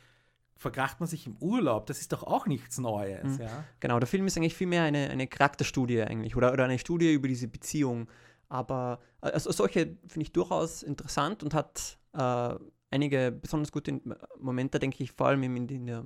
verkracht 0.57 1.01
man 1.01 1.09
sich 1.09 1.27
im 1.27 1.37
Urlaub. 1.41 1.87
Das 1.87 2.01
ist 2.01 2.13
doch 2.13 2.23
auch 2.23 2.47
nichts 2.47 2.79
Neues, 2.79 3.39
Mhm. 3.39 3.45
ja. 3.45 3.65
Genau, 3.81 3.99
der 3.99 4.07
Film 4.07 4.27
ist 4.27 4.37
eigentlich 4.37 4.55
vielmehr 4.55 4.83
eine, 4.85 5.11
eine 5.11 5.27
Charakterstudie 5.27 6.03
eigentlich 6.03 6.37
oder, 6.37 6.53
oder 6.53 6.65
eine 6.65 6.79
Studie 6.79 7.13
über 7.13 7.29
diese 7.29 7.49
Beziehung. 7.49 8.09
Aber 8.49 9.01
also 9.21 9.51
solche 9.53 9.97
finde 10.07 10.23
ich 10.23 10.33
durchaus 10.33 10.83
interessant 10.83 11.43
und 11.43 11.55
hat 11.55 11.99
äh, 12.13 12.55
einige 12.91 13.33
besonders 13.33 13.73
gute 13.73 14.01
Momente, 14.39 14.79
denke 14.79 15.03
ich, 15.03 15.13
vor 15.13 15.27
allem 15.29 15.43
in, 15.43 15.69
in 15.69 15.87
der 15.87 16.05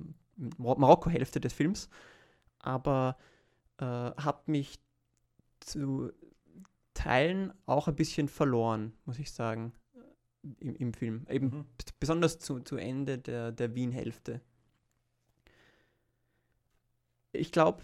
Marokko-Hälfte 0.57 1.39
des 1.39 1.53
Films. 1.53 1.89
Aber 2.59 3.17
äh, 3.77 3.85
hat 3.85 4.47
mich 4.47 4.79
zu 5.59 6.11
Teilen 6.93 7.53
auch 7.65 7.87
ein 7.87 7.95
bisschen 7.95 8.27
verloren, 8.27 8.93
muss 9.05 9.19
ich 9.19 9.31
sagen, 9.31 9.73
im, 10.59 10.75
im 10.75 10.93
Film. 10.93 11.25
Eben 11.29 11.45
Mhm. 11.47 11.65
besonders 11.99 12.39
zu, 12.39 12.59
zu 12.59 12.77
Ende 12.77 13.17
der, 13.17 13.51
der 13.51 13.75
Wien-Hälfte. 13.75 14.41
Ich 17.31 17.51
glaube, 17.51 17.83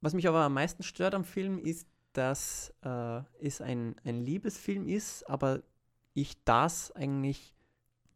was 0.00 0.14
mich 0.14 0.28
aber 0.28 0.40
am 0.40 0.54
meisten 0.54 0.82
stört 0.82 1.14
am 1.14 1.24
Film 1.24 1.58
ist, 1.58 1.88
dass 2.12 2.72
äh, 2.82 3.20
es 3.40 3.60
ein, 3.60 3.96
ein 4.04 4.20
Liebesfilm 4.20 4.86
ist, 4.88 5.28
aber 5.28 5.62
ich 6.14 6.42
das 6.44 6.92
eigentlich 6.92 7.54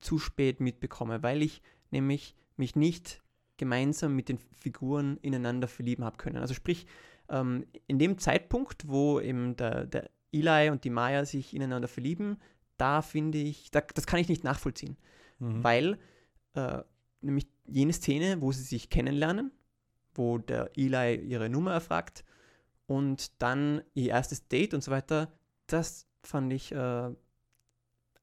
zu 0.00 0.18
spät 0.18 0.60
mitbekomme, 0.60 1.22
weil 1.22 1.42
ich 1.42 1.62
nämlich 1.90 2.34
mich 2.56 2.76
nicht 2.76 3.22
gemeinsam 3.56 4.16
mit 4.16 4.28
den 4.28 4.38
Figuren 4.38 5.18
ineinander 5.18 5.68
verlieben 5.68 6.04
habe 6.04 6.16
können. 6.16 6.38
Also 6.38 6.54
sprich, 6.54 6.86
ähm, 7.28 7.66
in 7.86 7.98
dem 7.98 8.16
Zeitpunkt, 8.18 8.88
wo 8.88 9.20
eben 9.20 9.56
der, 9.56 9.86
der 9.86 10.10
Eli 10.32 10.70
und 10.70 10.84
die 10.84 10.90
Maya 10.90 11.24
sich 11.24 11.54
ineinander 11.54 11.88
verlieben, 11.88 12.38
da 12.80 13.02
finde 13.02 13.38
ich, 13.38 13.70
da, 13.70 13.80
das 13.80 14.06
kann 14.06 14.20
ich 14.20 14.28
nicht 14.28 14.44
nachvollziehen, 14.44 14.96
Mhm. 15.38 15.64
weil 15.64 15.98
äh, 16.54 16.82
nämlich 17.20 17.46
jene 17.66 17.92
Szene, 17.92 18.40
wo 18.40 18.52
sie 18.52 18.62
sich 18.62 18.90
kennenlernen, 18.90 19.50
wo 20.14 20.38
der 20.38 20.70
Eli 20.76 21.16
ihre 21.16 21.48
Nummer 21.48 21.72
erfragt 21.72 22.24
und 22.86 23.30
dann 23.40 23.82
ihr 23.94 24.10
erstes 24.10 24.48
Date 24.48 24.74
und 24.74 24.82
so 24.82 24.90
weiter, 24.90 25.32
das 25.66 26.06
fand 26.22 26.52
ich 26.52 26.72
äh, 26.72 27.10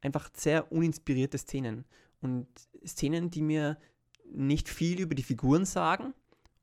einfach 0.02 0.30
sehr 0.36 0.72
uninspirierte 0.72 1.38
Szenen 1.38 1.86
und 2.22 2.48
Szenen, 2.86 3.30
die 3.32 3.42
mir 3.42 3.78
nicht 4.32 4.70
viel 4.70 5.00
über 5.00 5.16
die 5.16 5.24
Figuren 5.24 5.66
sagen 5.66 6.14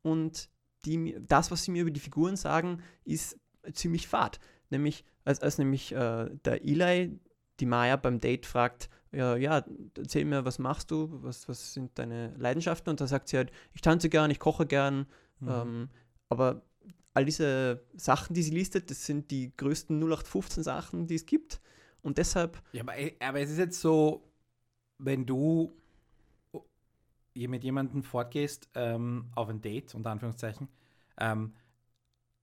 und 0.02 0.48
die, 0.84 0.98
mir- 0.98 1.20
das, 1.20 1.50
was 1.50 1.64
sie 1.64 1.70
mir 1.70 1.82
über 1.82 1.90
die 1.90 2.00
Figuren 2.00 2.36
sagen, 2.36 2.82
ist 3.04 3.38
ziemlich 3.72 4.06
fad. 4.06 4.38
Nämlich, 4.70 5.04
als, 5.24 5.40
als 5.40 5.58
nämlich 5.58 5.92
äh, 5.92 6.28
der 6.44 6.62
Eli 6.64 7.18
die 7.60 7.66
Maya 7.66 7.96
beim 7.96 8.20
Date 8.20 8.46
fragt, 8.46 8.88
ja, 9.12 9.36
ja, 9.36 9.64
erzähl 9.96 10.24
mir, 10.24 10.44
was 10.44 10.58
machst 10.58 10.90
du, 10.90 11.08
was, 11.22 11.48
was 11.48 11.72
sind 11.72 11.98
deine 11.98 12.34
Leidenschaften? 12.36 12.90
Und 12.90 13.00
da 13.00 13.06
sagt 13.06 13.28
sie 13.28 13.36
halt, 13.36 13.52
ich 13.72 13.80
tanze 13.80 14.08
gern, 14.08 14.30
ich 14.30 14.38
koche 14.40 14.66
gern, 14.66 15.06
Mhm. 15.40 15.48
ähm, 15.48 15.88
aber 16.28 16.62
all 17.12 17.24
diese 17.24 17.84
Sachen, 17.96 18.34
die 18.34 18.42
sie 18.42 18.50
listet, 18.52 18.90
das 18.90 19.04
sind 19.06 19.30
die 19.30 19.52
größten 19.56 19.98
0815 20.00 20.62
Sachen, 20.62 21.06
die 21.06 21.14
es 21.16 21.26
gibt. 21.26 21.60
Und 22.02 22.18
deshalb, 22.18 22.62
Ja, 22.72 22.82
aber, 22.82 22.94
aber 23.20 23.40
es 23.40 23.50
ist 23.50 23.58
jetzt 23.58 23.80
so, 23.80 24.24
wenn 24.98 25.26
du 25.26 25.72
mit 27.34 27.64
jemandem 27.64 28.02
fortgehst 28.02 28.68
ähm, 28.74 29.30
auf 29.34 29.48
ein 29.48 29.60
Date, 29.60 29.94
unter 29.94 30.10
Anführungszeichen, 30.10 30.68
ähm, 31.18 31.54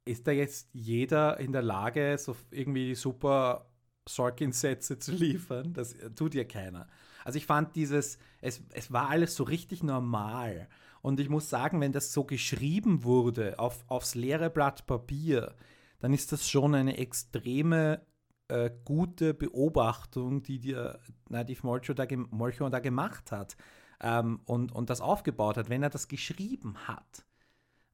ist 0.06 0.28
da 0.28 0.32
jetzt 0.32 0.70
jeder 0.74 1.40
in 1.40 1.52
der 1.54 1.62
Lage, 1.62 2.18
so 2.18 2.36
irgendwie 2.50 2.96
super 2.96 3.71
Sorkin-Sätze 4.16 5.00
zu 5.00 5.12
liefern? 5.12 5.74
Das 5.74 5.96
tut 6.16 6.36
ja 6.36 6.44
keiner. 6.44 6.88
Also 7.24 7.38
ich 7.38 7.46
fand 7.46 7.76
dieses, 7.76 8.18
es, 8.42 8.62
es 8.72 8.92
war 8.92 9.10
alles 9.10 9.36
so 9.36 9.44
richtig 9.44 9.84
normal. 9.84 10.68
Und 11.02 11.20
ich 11.20 11.30
muss 11.30 11.50
sagen, 11.50 11.82
wenn 11.82 11.92
das 11.92 12.14
so 12.14 12.24
geschrieben 12.24 13.04
wurde 13.04 13.58
auf, 13.60 13.84
aufs 13.88 14.16
leere 14.16 14.50
Blatt 14.50 14.86
Papier, 14.86 15.56
dann 16.00 16.14
ist 16.14 16.32
das 16.32 16.48
schon 16.48 16.76
eine 16.76 16.98
extreme 16.98 18.02
äh, 18.48 18.70
gute 18.86 19.34
Beobachtung, 19.34 20.44
die 20.44 20.60
dir 20.60 21.00
Nativ 21.30 21.64
Molcho 21.64 21.94
da, 21.94 22.06
Molcho 22.30 22.70
da 22.70 22.80
gemacht 22.80 23.32
hat 23.32 23.56
ähm, 24.02 24.42
und, 24.46 24.72
und 24.74 24.90
das 24.90 25.02
aufgebaut 25.02 25.58
hat. 25.58 25.70
Wenn 25.70 25.84
er 25.84 25.90
das 25.90 26.08
geschrieben 26.08 26.76
hat, 26.88 27.26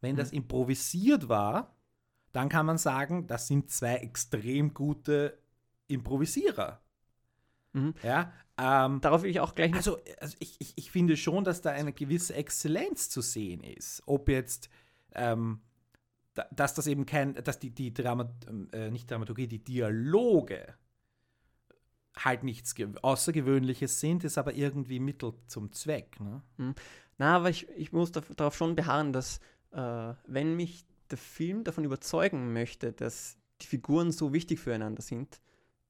wenn 0.02 0.16
das 0.16 0.32
improvisiert 0.32 1.30
war, 1.30 1.76
dann 2.32 2.50
kann 2.50 2.66
man 2.66 2.78
sagen, 2.78 3.28
das 3.28 3.48
sind 3.48 3.72
zwei 3.72 3.96
extrem 3.96 4.74
gute 4.74 5.38
Improvisierer. 5.88 6.82
Mhm. 7.74 7.94
Ja, 8.04 8.34
ähm, 8.58 9.02
darauf 9.02 9.22
will 9.22 9.30
ich 9.30 9.40
auch 9.40 9.54
gleich 9.54 9.74
also, 9.74 10.00
also 10.20 10.36
ich, 10.40 10.56
ich, 10.60 10.74
ich 10.76 10.92
finde 10.92 11.16
schon, 11.16 11.44
dass 11.44 11.62
da 11.62 11.72
eine 11.72 11.94
gewisse 11.94 12.34
Exzellenz 12.34 13.10
zu 13.10 13.22
sehen 13.22 13.64
ist. 13.64 14.02
Ob 14.06 14.30
jetzt, 14.30 14.70
ähm, 15.14 15.62
da, 16.34 16.48
dass 16.52 16.74
das 16.74 16.88
eben 16.88 17.06
kein, 17.06 17.36
dass 17.36 17.60
die, 17.60 17.70
die 17.70 17.94
Dramat, 17.94 18.32
äh, 18.72 18.90
nicht 18.90 19.10
Dramaturgie, 19.12 19.48
die 19.48 19.64
Dialoge 19.64 20.76
halt 22.18 22.44
nichts 22.44 22.74
Ge 22.74 22.90
Außergewöhnliches 23.02 24.00
sind, 24.00 24.24
ist 24.24 24.40
aber 24.40 24.54
irgendwie 24.56 25.00
Mittel 25.00 25.34
zum 25.46 25.72
Zweck. 25.72 26.20
Ne? 26.20 26.42
Na, 27.20 27.36
aber 27.36 27.52
ich, 27.52 27.70
ich 27.70 27.92
muss 27.92 28.12
darauf 28.12 28.56
schon 28.56 28.76
beharren, 28.76 29.14
dass 29.14 29.40
äh, 29.72 30.14
wenn 30.26 30.56
mich 30.56 30.86
der 31.12 31.18
Film 31.18 31.64
davon 31.64 31.84
überzeugen 31.84 32.54
möchte, 32.54 32.92
dass 32.92 33.38
die 33.62 33.68
Figuren 33.68 34.12
so 34.12 34.34
wichtig 34.34 34.60
füreinander 34.60 35.02
sind, 35.02 35.40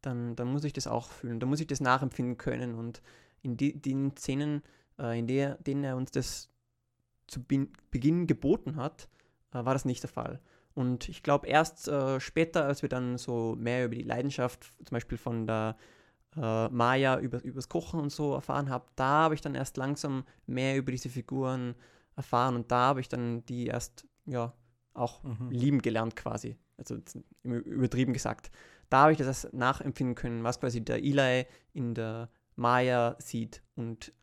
dann, 0.08 0.36
dann 0.36 0.48
muss 0.48 0.64
ich 0.64 0.74
das 0.74 0.88
auch 0.88 1.10
fühlen, 1.12 1.40
dann 1.40 1.50
muss 1.50 1.60
ich 1.60 1.68
das 1.68 1.82
nachempfinden 1.82 2.38
können. 2.38 2.76
Und 2.76 3.02
in 3.42 3.58
die, 3.58 3.80
den 3.80 4.16
Szenen, 4.16 4.64
äh, 4.98 5.20
in 5.20 5.28
der, 5.28 5.56
denen 5.56 5.84
er 5.84 5.98
uns 5.98 6.12
das 6.12 6.50
zu 7.28 7.44
Bin- 7.44 7.74
Beginn 7.92 8.26
geboten 8.26 8.78
hat, 8.78 9.10
äh, 9.52 9.66
war 9.66 9.74
das 9.74 9.86
nicht 9.86 10.04
der 10.04 10.10
Fall. 10.10 10.40
Und 10.74 11.10
ich 11.10 11.24
glaube, 11.24 11.48
erst 11.48 11.88
äh, 11.88 12.20
später, 12.20 12.66
als 12.66 12.82
wir 12.82 12.90
dann 12.90 13.18
so 13.18 13.56
mehr 13.58 13.86
über 13.86 13.96
die 13.96 14.04
Leidenschaft, 14.04 14.72
zum 14.86 14.96
Beispiel 14.96 15.18
von 15.18 15.46
der 15.46 15.76
äh, 16.36 16.70
Maya 16.70 17.20
über, 17.20 17.44
übers 17.44 17.68
Kochen 17.68 18.00
und 18.00 18.12
so 18.12 18.34
erfahren 18.34 18.70
habe, 18.70 18.86
da 18.96 19.24
habe 19.24 19.36
ich 19.36 19.42
dann 19.42 19.56
erst 19.56 19.76
langsam 19.78 20.24
mehr 20.46 20.78
über 20.78 20.92
diese 20.92 21.10
Figuren 21.10 21.76
erfahren 22.16 22.56
und 22.56 22.72
da 22.72 22.88
habe 22.88 23.02
ich 23.02 23.10
dann 23.10 23.46
die 23.46 23.68
erst, 23.68 24.06
ja, 24.26 24.54
auch 24.94 25.24
Mhm. 25.24 25.52
lieben 25.52 25.82
gelernt 25.82 26.16
quasi. 26.16 26.58
Also 26.78 26.98
übertrieben 27.44 28.14
gesagt. 28.14 28.52
Da 28.90 29.04
habe 29.04 29.12
ich 29.12 29.18
das 29.18 29.52
nachempfinden 29.54 30.16
können, 30.16 30.44
was 30.44 30.60
quasi 30.60 30.84
der 30.84 30.98
Eli 30.98 31.46
in 31.74 31.94
der 31.94 32.30
Maya 32.56 33.16
sieht 33.20 33.62
und 33.76 34.14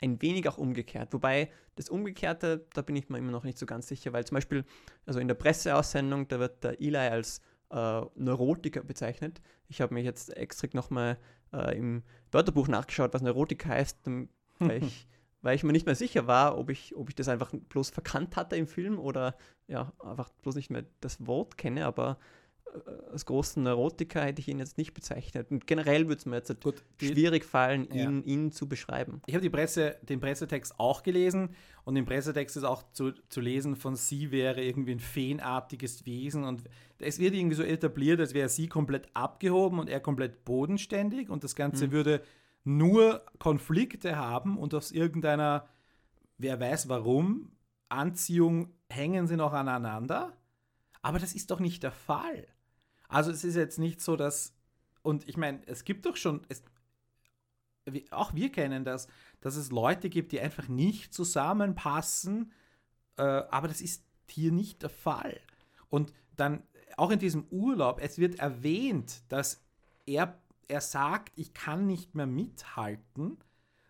ein 0.00 0.20
wenig 0.20 0.48
auch 0.48 0.58
umgekehrt. 0.58 1.12
Wobei 1.12 1.50
das 1.76 1.88
Umgekehrte, 1.88 2.66
da 2.74 2.82
bin 2.82 2.96
ich 2.96 3.08
mir 3.08 3.18
immer 3.18 3.30
noch 3.30 3.44
nicht 3.44 3.58
so 3.58 3.66
ganz 3.66 3.88
sicher, 3.88 4.12
weil 4.12 4.26
zum 4.26 4.34
Beispiel, 4.36 4.64
also 5.06 5.20
in 5.20 5.28
der 5.28 5.34
Presseaussendung, 5.34 6.28
da 6.28 6.38
wird 6.38 6.64
der 6.64 6.80
Eli 6.80 6.96
als 6.96 7.40
äh, 7.70 8.02
Neurotiker 8.16 8.82
bezeichnet. 8.82 9.40
Ich 9.68 9.80
habe 9.80 9.94
mich 9.94 10.04
jetzt 10.04 10.36
extra 10.36 10.68
nochmal 10.72 11.18
äh, 11.52 11.76
im 11.76 12.02
Wörterbuch 12.30 12.68
nachgeschaut, 12.68 13.14
was 13.14 13.22
Neurotiker 13.22 13.70
heißt, 13.70 14.00
weil, 14.58 14.84
ich, 14.84 15.08
weil 15.40 15.56
ich 15.56 15.62
mir 15.62 15.72
nicht 15.72 15.86
mehr 15.86 15.94
sicher 15.94 16.26
war, 16.26 16.58
ob 16.58 16.70
ich, 16.70 16.94
ob 16.94 17.08
ich 17.08 17.14
das 17.14 17.28
einfach 17.28 17.52
bloß 17.68 17.90
verkannt 17.90 18.36
hatte 18.36 18.56
im 18.56 18.66
Film 18.66 18.98
oder 18.98 19.36
ja, 19.68 19.92
einfach 20.04 20.30
bloß 20.42 20.56
nicht 20.56 20.70
mehr 20.70 20.84
das 21.00 21.26
Wort 21.26 21.56
kenne, 21.56 21.86
aber 21.86 22.18
als 23.12 23.26
großen 23.26 23.62
Neurotiker 23.62 24.22
hätte 24.24 24.40
ich 24.40 24.48
ihn 24.48 24.58
jetzt 24.58 24.78
nicht 24.78 24.94
bezeichnet. 24.94 25.50
Und 25.50 25.66
generell 25.66 26.08
würde 26.08 26.16
es 26.18 26.26
mir 26.26 26.36
jetzt 26.36 26.48
halt 26.48 26.62
Gut, 26.62 26.82
schwierig 26.98 27.44
fallen, 27.44 27.86
Ja. 27.92 28.04
ihn, 28.08 28.24
ihn 28.24 28.50
zu 28.52 28.66
beschreiben. 28.68 29.20
Ich 29.26 29.34
habe 29.34 29.42
die 29.42 29.50
Presse, 29.50 29.96
den 30.02 30.20
Pressetext 30.20 30.78
auch 30.80 31.02
gelesen 31.02 31.50
und 31.84 31.96
im 31.96 32.06
Pressetext 32.06 32.56
ist 32.56 32.64
auch 32.64 32.82
zu, 32.92 33.12
zu 33.28 33.40
lesen, 33.40 33.76
von 33.76 33.94
sie 33.96 34.30
wäre 34.30 34.62
irgendwie 34.62 34.92
ein 34.92 35.00
feenartiges 35.00 36.06
Wesen 36.06 36.44
und 36.44 36.64
es 36.98 37.18
wird 37.18 37.34
irgendwie 37.34 37.56
so 37.56 37.62
etabliert, 37.62 38.20
als 38.20 38.32
wäre 38.32 38.48
sie 38.48 38.68
komplett 38.68 39.08
abgehoben 39.14 39.78
und 39.78 39.90
er 39.90 40.00
komplett 40.00 40.44
bodenständig 40.46 41.28
und 41.28 41.44
das 41.44 41.54
Ganze 41.54 41.90
würde 41.90 42.22
nur 42.64 43.22
Konflikte 43.38 44.16
haben 44.16 44.56
und 44.56 44.72
aus 44.72 44.92
irgendeiner, 44.92 45.68
wer 46.38 46.58
weiß 46.58 46.88
warum, 46.88 47.50
Anziehung 47.90 48.72
hängen 48.88 49.26
sie 49.26 49.36
noch 49.36 49.52
aneinander. 49.52 50.32
Aber 51.02 51.18
das 51.18 51.34
ist 51.34 51.50
doch 51.50 51.60
nicht 51.60 51.82
der 51.82 51.92
Fall. 51.92 52.46
Also 53.08 53.30
es 53.30 53.44
ist 53.44 53.56
jetzt 53.56 53.78
nicht 53.78 54.00
so, 54.00 54.16
dass, 54.16 54.54
und 55.02 55.28
ich 55.28 55.36
meine, 55.36 55.60
es 55.66 55.84
gibt 55.84 56.06
doch 56.06 56.16
schon, 56.16 56.46
es, 56.48 56.62
auch 58.10 58.34
wir 58.34 58.50
kennen 58.50 58.84
das, 58.84 59.08
dass 59.40 59.56
es 59.56 59.70
Leute 59.70 60.08
gibt, 60.08 60.32
die 60.32 60.40
einfach 60.40 60.68
nicht 60.68 61.12
zusammenpassen, 61.12 62.52
äh, 63.16 63.22
aber 63.22 63.68
das 63.68 63.80
ist 63.80 64.04
hier 64.28 64.52
nicht 64.52 64.82
der 64.82 64.90
Fall. 64.90 65.38
Und 65.90 66.14
dann 66.36 66.62
auch 66.96 67.10
in 67.10 67.18
diesem 67.18 67.46
Urlaub, 67.50 68.00
es 68.00 68.18
wird 68.18 68.38
erwähnt, 68.38 69.22
dass 69.28 69.62
er, 70.06 70.40
er 70.68 70.80
sagt, 70.80 71.38
ich 71.38 71.52
kann 71.52 71.86
nicht 71.86 72.14
mehr 72.14 72.26
mithalten, 72.26 73.38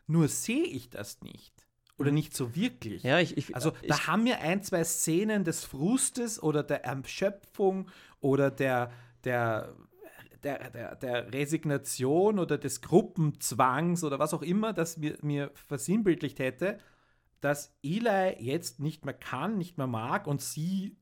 nur 0.06 0.28
sehe 0.28 0.64
ich 0.64 0.90
das 0.90 1.20
nicht. 1.20 1.66
Oder 2.02 2.10
nicht 2.10 2.36
so 2.36 2.54
wirklich. 2.54 3.02
Ja, 3.02 3.18
ich, 3.18 3.36
ich, 3.36 3.54
Also 3.54 3.72
ich, 3.80 3.88
da 3.88 4.06
haben 4.06 4.24
wir 4.24 4.40
ein, 4.40 4.62
zwei 4.62 4.84
Szenen 4.84 5.44
des 5.44 5.64
Frustes 5.64 6.42
oder 6.42 6.62
der 6.62 6.84
Erschöpfung 6.84 7.88
oder 8.20 8.50
der, 8.50 8.90
der, 9.24 9.74
der, 10.42 10.70
der, 10.70 10.96
der 10.96 11.32
Resignation 11.32 12.38
oder 12.38 12.58
des 12.58 12.80
Gruppenzwangs 12.82 14.04
oder 14.04 14.18
was 14.18 14.34
auch 14.34 14.42
immer, 14.42 14.72
das 14.72 14.96
mir, 14.96 15.16
mir 15.22 15.50
versinnbildlicht 15.54 16.38
hätte, 16.38 16.78
dass 17.40 17.74
Eli 17.82 18.36
jetzt 18.40 18.80
nicht 18.80 19.04
mehr 19.04 19.14
kann, 19.14 19.58
nicht 19.58 19.78
mehr 19.78 19.86
mag 19.86 20.26
und 20.26 20.40
sie 20.40 20.96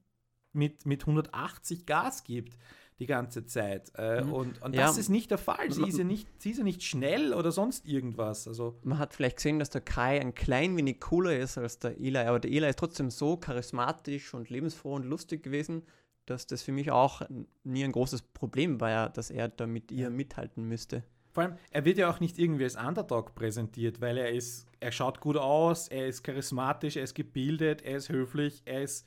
mit, 0.52 0.86
mit 0.86 1.02
180 1.02 1.86
Gas 1.86 2.24
gibt 2.24 2.56
die 3.00 3.06
ganze 3.06 3.44
Zeit. 3.46 3.90
Äh, 3.96 4.22
Mhm. 4.22 4.32
Und, 4.32 4.62
und 4.62 4.74
Ja. 4.74 4.82
das 4.86 4.98
ist 4.98 5.08
nicht 5.08 5.30
der 5.30 5.38
Fall. 5.38 5.70
Sie 5.72 5.88
ist, 5.88 5.98
ja 5.98 6.04
nicht, 6.04 6.28
sie 6.40 6.50
ist 6.50 6.58
ja 6.58 6.64
nicht 6.64 6.82
schnell 6.84 7.34
oder 7.34 7.50
sonst 7.50 7.86
irgendwas. 7.86 8.46
Also, 8.46 8.78
man 8.84 8.98
hat 8.98 9.14
vielleicht 9.14 9.36
gesehen, 9.36 9.58
dass 9.58 9.70
der 9.70 9.80
Kai 9.80 10.20
ein 10.20 10.34
klein 10.34 10.76
wenig 10.76 11.00
cooler 11.00 11.36
ist 11.36 11.58
als 11.58 11.78
der 11.78 11.98
Eli, 11.98 12.18
aber 12.18 12.38
der 12.38 12.50
Eli 12.52 12.68
ist 12.68 12.78
trotzdem 12.78 13.10
so 13.10 13.36
charismatisch 13.36 14.34
und 14.34 14.50
lebensfroh 14.50 14.94
und 14.94 15.04
lustig 15.06 15.42
gewesen, 15.42 15.82
dass 16.26 16.46
das 16.46 16.62
für 16.62 16.72
mich 16.72 16.90
auch 16.92 17.22
nie 17.64 17.82
ein 17.82 17.90
großes 17.92 18.22
Problem 18.22 18.80
war, 18.80 19.08
dass 19.10 19.30
er 19.30 19.48
da 19.48 19.66
mit 19.66 19.90
ihr 19.90 20.10
mithalten 20.10 20.64
müsste. 20.68 21.02
Vor 21.32 21.44
allem, 21.44 21.54
er 21.70 21.84
wird 21.84 21.96
ja 21.98 22.10
auch 22.10 22.20
nicht 22.20 22.38
irgendwie 22.38 22.64
als 22.64 22.76
Underdog 22.76 23.34
präsentiert, 23.34 24.00
weil 24.00 24.18
er 24.18 24.30
ist, 24.30 24.66
er 24.80 24.92
schaut 24.92 25.20
gut 25.20 25.36
aus, 25.36 25.88
er 25.88 26.06
ist 26.06 26.22
charismatisch, 26.22 26.96
er 26.96 27.04
ist 27.04 27.14
gebildet, 27.14 27.82
er 27.82 27.96
ist 27.96 28.08
höflich, 28.10 28.62
er 28.64 28.82
ist, 28.82 29.06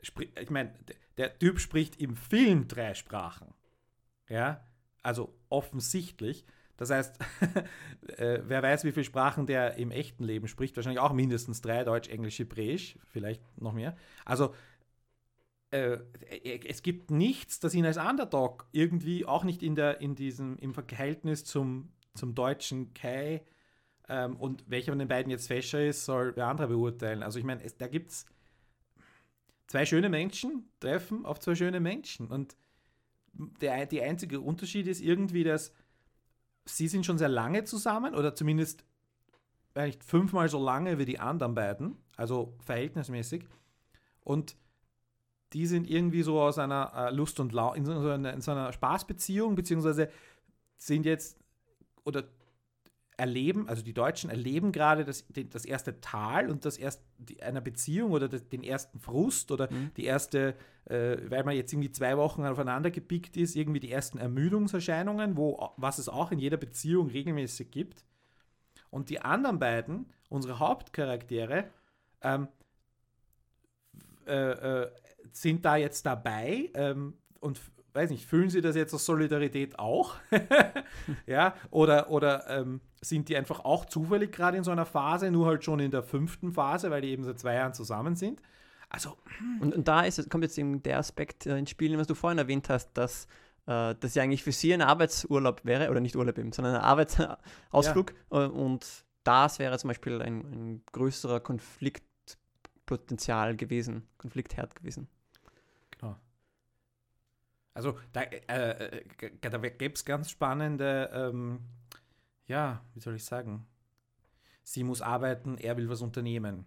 ich 0.00 0.50
meine, 0.50 0.72
der 1.16 1.38
Typ 1.38 1.60
spricht 1.60 2.00
im 2.00 2.16
Film 2.16 2.68
drei 2.68 2.94
Sprachen. 2.94 3.54
Ja, 4.28 4.64
also 5.02 5.34
offensichtlich. 5.48 6.44
Das 6.76 6.90
heißt, 6.90 7.18
äh, 8.16 8.40
wer 8.44 8.62
weiß, 8.62 8.84
wie 8.84 8.92
viele 8.92 9.04
Sprachen 9.04 9.46
der 9.46 9.76
im 9.76 9.90
echten 9.90 10.24
Leben 10.24 10.48
spricht, 10.48 10.74
wahrscheinlich 10.76 11.00
auch 11.00 11.12
mindestens 11.12 11.60
drei, 11.60 11.84
Deutsch, 11.84 12.08
Englisch, 12.08 12.38
Hebräisch, 12.38 12.98
vielleicht 13.08 13.42
noch 13.60 13.72
mehr. 13.72 13.96
Also 14.24 14.54
äh, 15.70 15.98
es 16.66 16.82
gibt 16.82 17.10
nichts, 17.10 17.60
das 17.60 17.74
ihn 17.74 17.86
als 17.86 17.98
Underdog 17.98 18.66
irgendwie, 18.72 19.26
auch 19.26 19.44
nicht 19.44 19.62
in, 19.62 19.74
der, 19.74 20.00
in 20.00 20.14
diesem, 20.14 20.58
im 20.58 20.74
Verhältnis 20.74 21.44
zum, 21.44 21.92
zum 22.14 22.34
deutschen 22.34 22.94
Kai 22.94 23.42
ähm, 24.08 24.36
und 24.36 24.64
welcher 24.68 24.92
von 24.92 24.98
den 24.98 25.08
beiden 25.08 25.30
jetzt 25.30 25.46
fescher 25.46 25.84
ist, 25.84 26.04
soll 26.04 26.36
wer 26.36 26.48
andere 26.48 26.68
beurteilen. 26.68 27.22
Also 27.22 27.38
ich 27.38 27.44
meine, 27.44 27.62
da 27.78 27.86
gibt 27.86 28.10
es 28.10 28.26
zwei 29.72 29.86
schöne 29.86 30.10
Menschen, 30.10 30.68
treffen 30.80 31.24
auf 31.24 31.40
zwei 31.40 31.54
schöne 31.54 31.80
Menschen 31.80 32.26
und 32.26 32.56
der, 33.32 33.86
die 33.86 34.02
einzige 34.02 34.38
Unterschied 34.38 34.86
ist 34.86 35.00
irgendwie, 35.00 35.44
dass 35.44 35.72
sie 36.66 36.88
sind 36.88 37.06
schon 37.06 37.16
sehr 37.16 37.30
lange 37.30 37.64
zusammen 37.64 38.14
oder 38.14 38.34
zumindest 38.34 38.84
nicht 39.74 40.04
fünfmal 40.04 40.50
so 40.50 40.62
lange 40.62 40.98
wie 40.98 41.06
die 41.06 41.18
anderen 41.18 41.54
beiden, 41.54 41.96
also 42.18 42.54
verhältnismäßig. 42.60 43.46
Und 44.20 44.56
die 45.54 45.66
sind 45.66 45.88
irgendwie 45.88 46.22
so 46.22 46.38
aus 46.38 46.58
einer 46.58 46.92
äh, 46.94 47.10
Lust 47.10 47.40
und 47.40 47.52
Laune, 47.52 47.78
in, 47.78 47.86
so 47.86 48.12
in 48.12 48.40
so 48.42 48.50
einer 48.50 48.74
Spaßbeziehung, 48.74 49.54
beziehungsweise 49.54 50.10
sind 50.76 51.06
jetzt 51.06 51.38
oder 52.04 52.24
erleben, 53.16 53.68
also 53.68 53.82
die 53.82 53.92
Deutschen 53.92 54.30
erleben 54.30 54.72
gerade 54.72 55.04
das, 55.04 55.24
das 55.50 55.64
erste 55.64 56.00
Tal 56.00 56.50
und 56.50 56.64
das 56.64 56.78
erst 56.78 57.02
einer 57.40 57.60
Beziehung 57.60 58.12
oder 58.12 58.28
den 58.28 58.64
ersten 58.64 58.98
Frust 58.98 59.50
oder 59.50 59.70
Mhm. 59.70 59.90
die 59.96 60.04
erste, 60.04 60.54
äh, 60.86 61.18
weil 61.28 61.44
man 61.44 61.54
jetzt 61.54 61.72
irgendwie 61.72 61.92
zwei 61.92 62.16
Wochen 62.16 62.44
aufeinander 62.44 62.90
gepickt 62.90 63.36
ist, 63.36 63.54
irgendwie 63.54 63.80
die 63.80 63.92
ersten 63.92 64.18
Ermüdungserscheinungen, 64.18 65.36
wo, 65.36 65.70
was 65.76 65.98
es 65.98 66.08
auch 66.08 66.32
in 66.32 66.38
jeder 66.38 66.56
Beziehung 66.56 67.08
regelmäßig 67.08 67.70
gibt. 67.70 68.04
Und 68.90 69.10
die 69.10 69.20
anderen 69.20 69.58
beiden, 69.58 70.06
unsere 70.28 70.58
Hauptcharaktere, 70.58 71.64
ähm, 72.22 72.48
äh, 74.26 74.82
äh, 74.82 74.90
sind 75.32 75.64
da 75.64 75.76
jetzt 75.76 76.04
dabei 76.06 76.70
ähm, 76.74 77.14
und 77.40 77.60
weiß 77.94 78.10
nicht, 78.10 78.26
fühlen 78.26 78.50
sie 78.50 78.60
das 78.60 78.76
jetzt 78.76 78.94
aus 78.94 79.04
Solidarität 79.06 79.78
auch? 79.78 80.16
ja, 81.26 81.54
oder, 81.70 82.10
oder 82.10 82.48
ähm, 82.48 82.80
sind 83.02 83.28
die 83.28 83.36
einfach 83.36 83.64
auch 83.64 83.84
zufällig 83.84 84.32
gerade 84.32 84.56
in 84.56 84.64
so 84.64 84.70
einer 84.70 84.86
Phase, 84.86 85.30
nur 85.30 85.46
halt 85.46 85.62
schon 85.64 85.80
in 85.80 85.90
der 85.90 86.02
fünften 86.02 86.52
Phase, 86.52 86.90
weil 86.90 87.02
die 87.02 87.08
eben 87.08 87.24
seit 87.24 87.38
zwei 87.38 87.52
Jahren 87.54 87.74
zusammen 87.74 88.16
sind? 88.16 88.40
Also, 88.88 89.18
Und, 89.60 89.74
und 89.74 89.86
da 89.88 90.02
ist, 90.02 90.30
kommt 90.30 90.44
jetzt 90.44 90.56
eben 90.58 90.82
der 90.82 90.98
Aspekt 90.98 91.46
äh, 91.46 91.58
ins 91.58 91.70
Spiel, 91.70 91.98
was 91.98 92.06
du 92.06 92.14
vorhin 92.14 92.38
erwähnt 92.38 92.68
hast, 92.68 92.92
dass 92.92 93.26
äh, 93.66 93.96
das 93.98 94.14
ja 94.14 94.22
eigentlich 94.22 94.44
für 94.44 94.52
sie 94.52 94.72
ein 94.72 94.82
Arbeitsurlaub 94.82 95.64
wäre, 95.64 95.90
oder 95.90 95.98
nicht 96.00 96.14
Urlaub 96.14 96.38
eben, 96.38 96.52
sondern 96.52 96.76
ein 96.76 96.82
Arbeitsausflug. 96.82 98.14
Äh, 98.30 98.46
und 98.46 99.04
das 99.24 99.58
wäre 99.58 99.76
zum 99.78 99.88
Beispiel 99.88 100.22
ein, 100.22 100.40
ein 100.40 100.84
größerer 100.92 101.40
Konfliktpotenzial 101.40 103.56
gewesen, 103.56 104.06
Konfliktherd 104.18 104.76
gewesen. 104.76 105.08
Genau. 105.90 106.16
Also 107.74 107.98
da, 108.12 108.22
äh, 108.22 108.40
äh, 108.48 109.02
da 109.40 109.58
gäbe 109.58 109.94
es 109.94 110.04
ganz 110.04 110.30
spannende, 110.30 111.10
ähm, 111.14 111.60
ja, 112.46 112.84
wie 112.94 113.00
soll 113.00 113.16
ich 113.16 113.24
sagen? 113.24 113.66
Sie 114.64 114.84
muss 114.84 115.02
arbeiten, 115.02 115.58
er 115.58 115.76
will 115.76 115.88
was 115.88 116.02
unternehmen. 116.02 116.66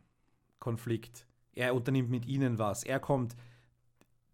Konflikt. 0.59 1.27
Er 1.53 1.75
unternimmt 1.75 2.09
mit 2.09 2.25
ihnen 2.25 2.57
was. 2.59 2.83
Er 2.83 2.99
kommt 2.99 3.35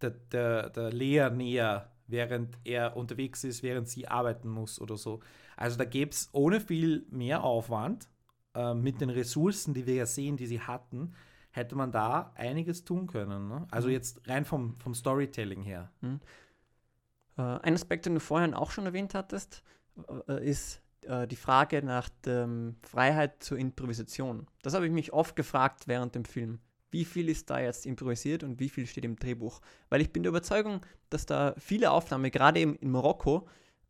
der, 0.02 0.12
der, 0.12 0.70
der 0.70 0.92
Lea 0.92 1.30
näher, 1.32 1.92
während 2.08 2.58
er 2.64 2.98
unterwegs 2.98 3.44
ist, 3.44 3.64
während 3.64 3.88
sie 3.88 4.08
arbeiten 4.08 4.50
muss 4.50 4.80
oder 4.82 4.98
so. 4.98 5.22
Also 5.56 5.78
da 5.78 5.86
gäbe 5.86 6.12
es 6.12 6.30
ohne 6.34 6.60
viel 6.60 7.06
mehr 7.12 7.44
Aufwand, 7.44 8.10
äh, 8.56 8.74
mit 8.74 9.00
den 9.02 9.10
Ressourcen, 9.10 9.74
die 9.74 9.86
wir 9.86 9.96
ja 9.96 10.06
sehen, 10.06 10.38
die 10.38 10.48
sie 10.48 10.60
hatten, 10.62 11.14
hätte 11.52 11.76
man 11.76 11.92
da 11.92 12.32
einiges 12.36 12.84
tun 12.84 13.08
können. 13.08 13.48
Ne? 13.48 13.68
Also 13.72 13.88
Mhm. 13.88 13.94
jetzt 13.94 14.28
rein 14.28 14.46
vom, 14.46 14.80
vom 14.80 14.94
Storytelling 14.96 15.62
her. 15.64 15.92
Äh, 17.38 17.42
ein 17.42 17.74
Aspekt, 17.74 18.06
den 18.06 18.16
du 18.16 18.20
vorhin 18.20 18.54
auch 18.54 18.72
schon 18.72 18.86
erwähnt 18.86 19.14
hattest, 19.14 19.64
äh, 20.28 20.48
ist 20.50 20.81
äh, 21.06 21.28
die 21.28 21.36
Frage 21.36 21.84
nach 21.84 22.10
der 22.26 22.50
Freiheit 22.84 23.44
zur 23.44 23.58
Improvisation. 23.58 24.48
Das 24.62 24.74
habe 24.74 24.86
ich 24.86 24.92
mich 24.92 25.14
oft 25.14 25.36
gefragt 25.36 25.88
während 25.88 26.16
dem 26.16 26.26
Film. 26.26 26.60
Wie 26.92 27.06
viel 27.06 27.30
ist 27.30 27.50
da 27.50 27.60
jetzt 27.60 27.86
improvisiert 27.86 28.44
und 28.44 28.60
wie 28.60 28.70
viel 28.70 28.86
steht 28.86 29.06
im 29.06 29.16
Drehbuch? 29.16 29.62
Weil 29.90 30.02
ich 30.02 30.12
bin 30.12 30.24
der 30.24 30.32
Überzeugung, 30.32 30.86
dass 31.10 31.26
da 31.26 31.56
viele 31.58 31.92
Aufnahmen, 31.92 32.30
gerade 32.32 32.60
eben 32.60 32.76
in 32.76 32.92
Marokko, 32.92 33.48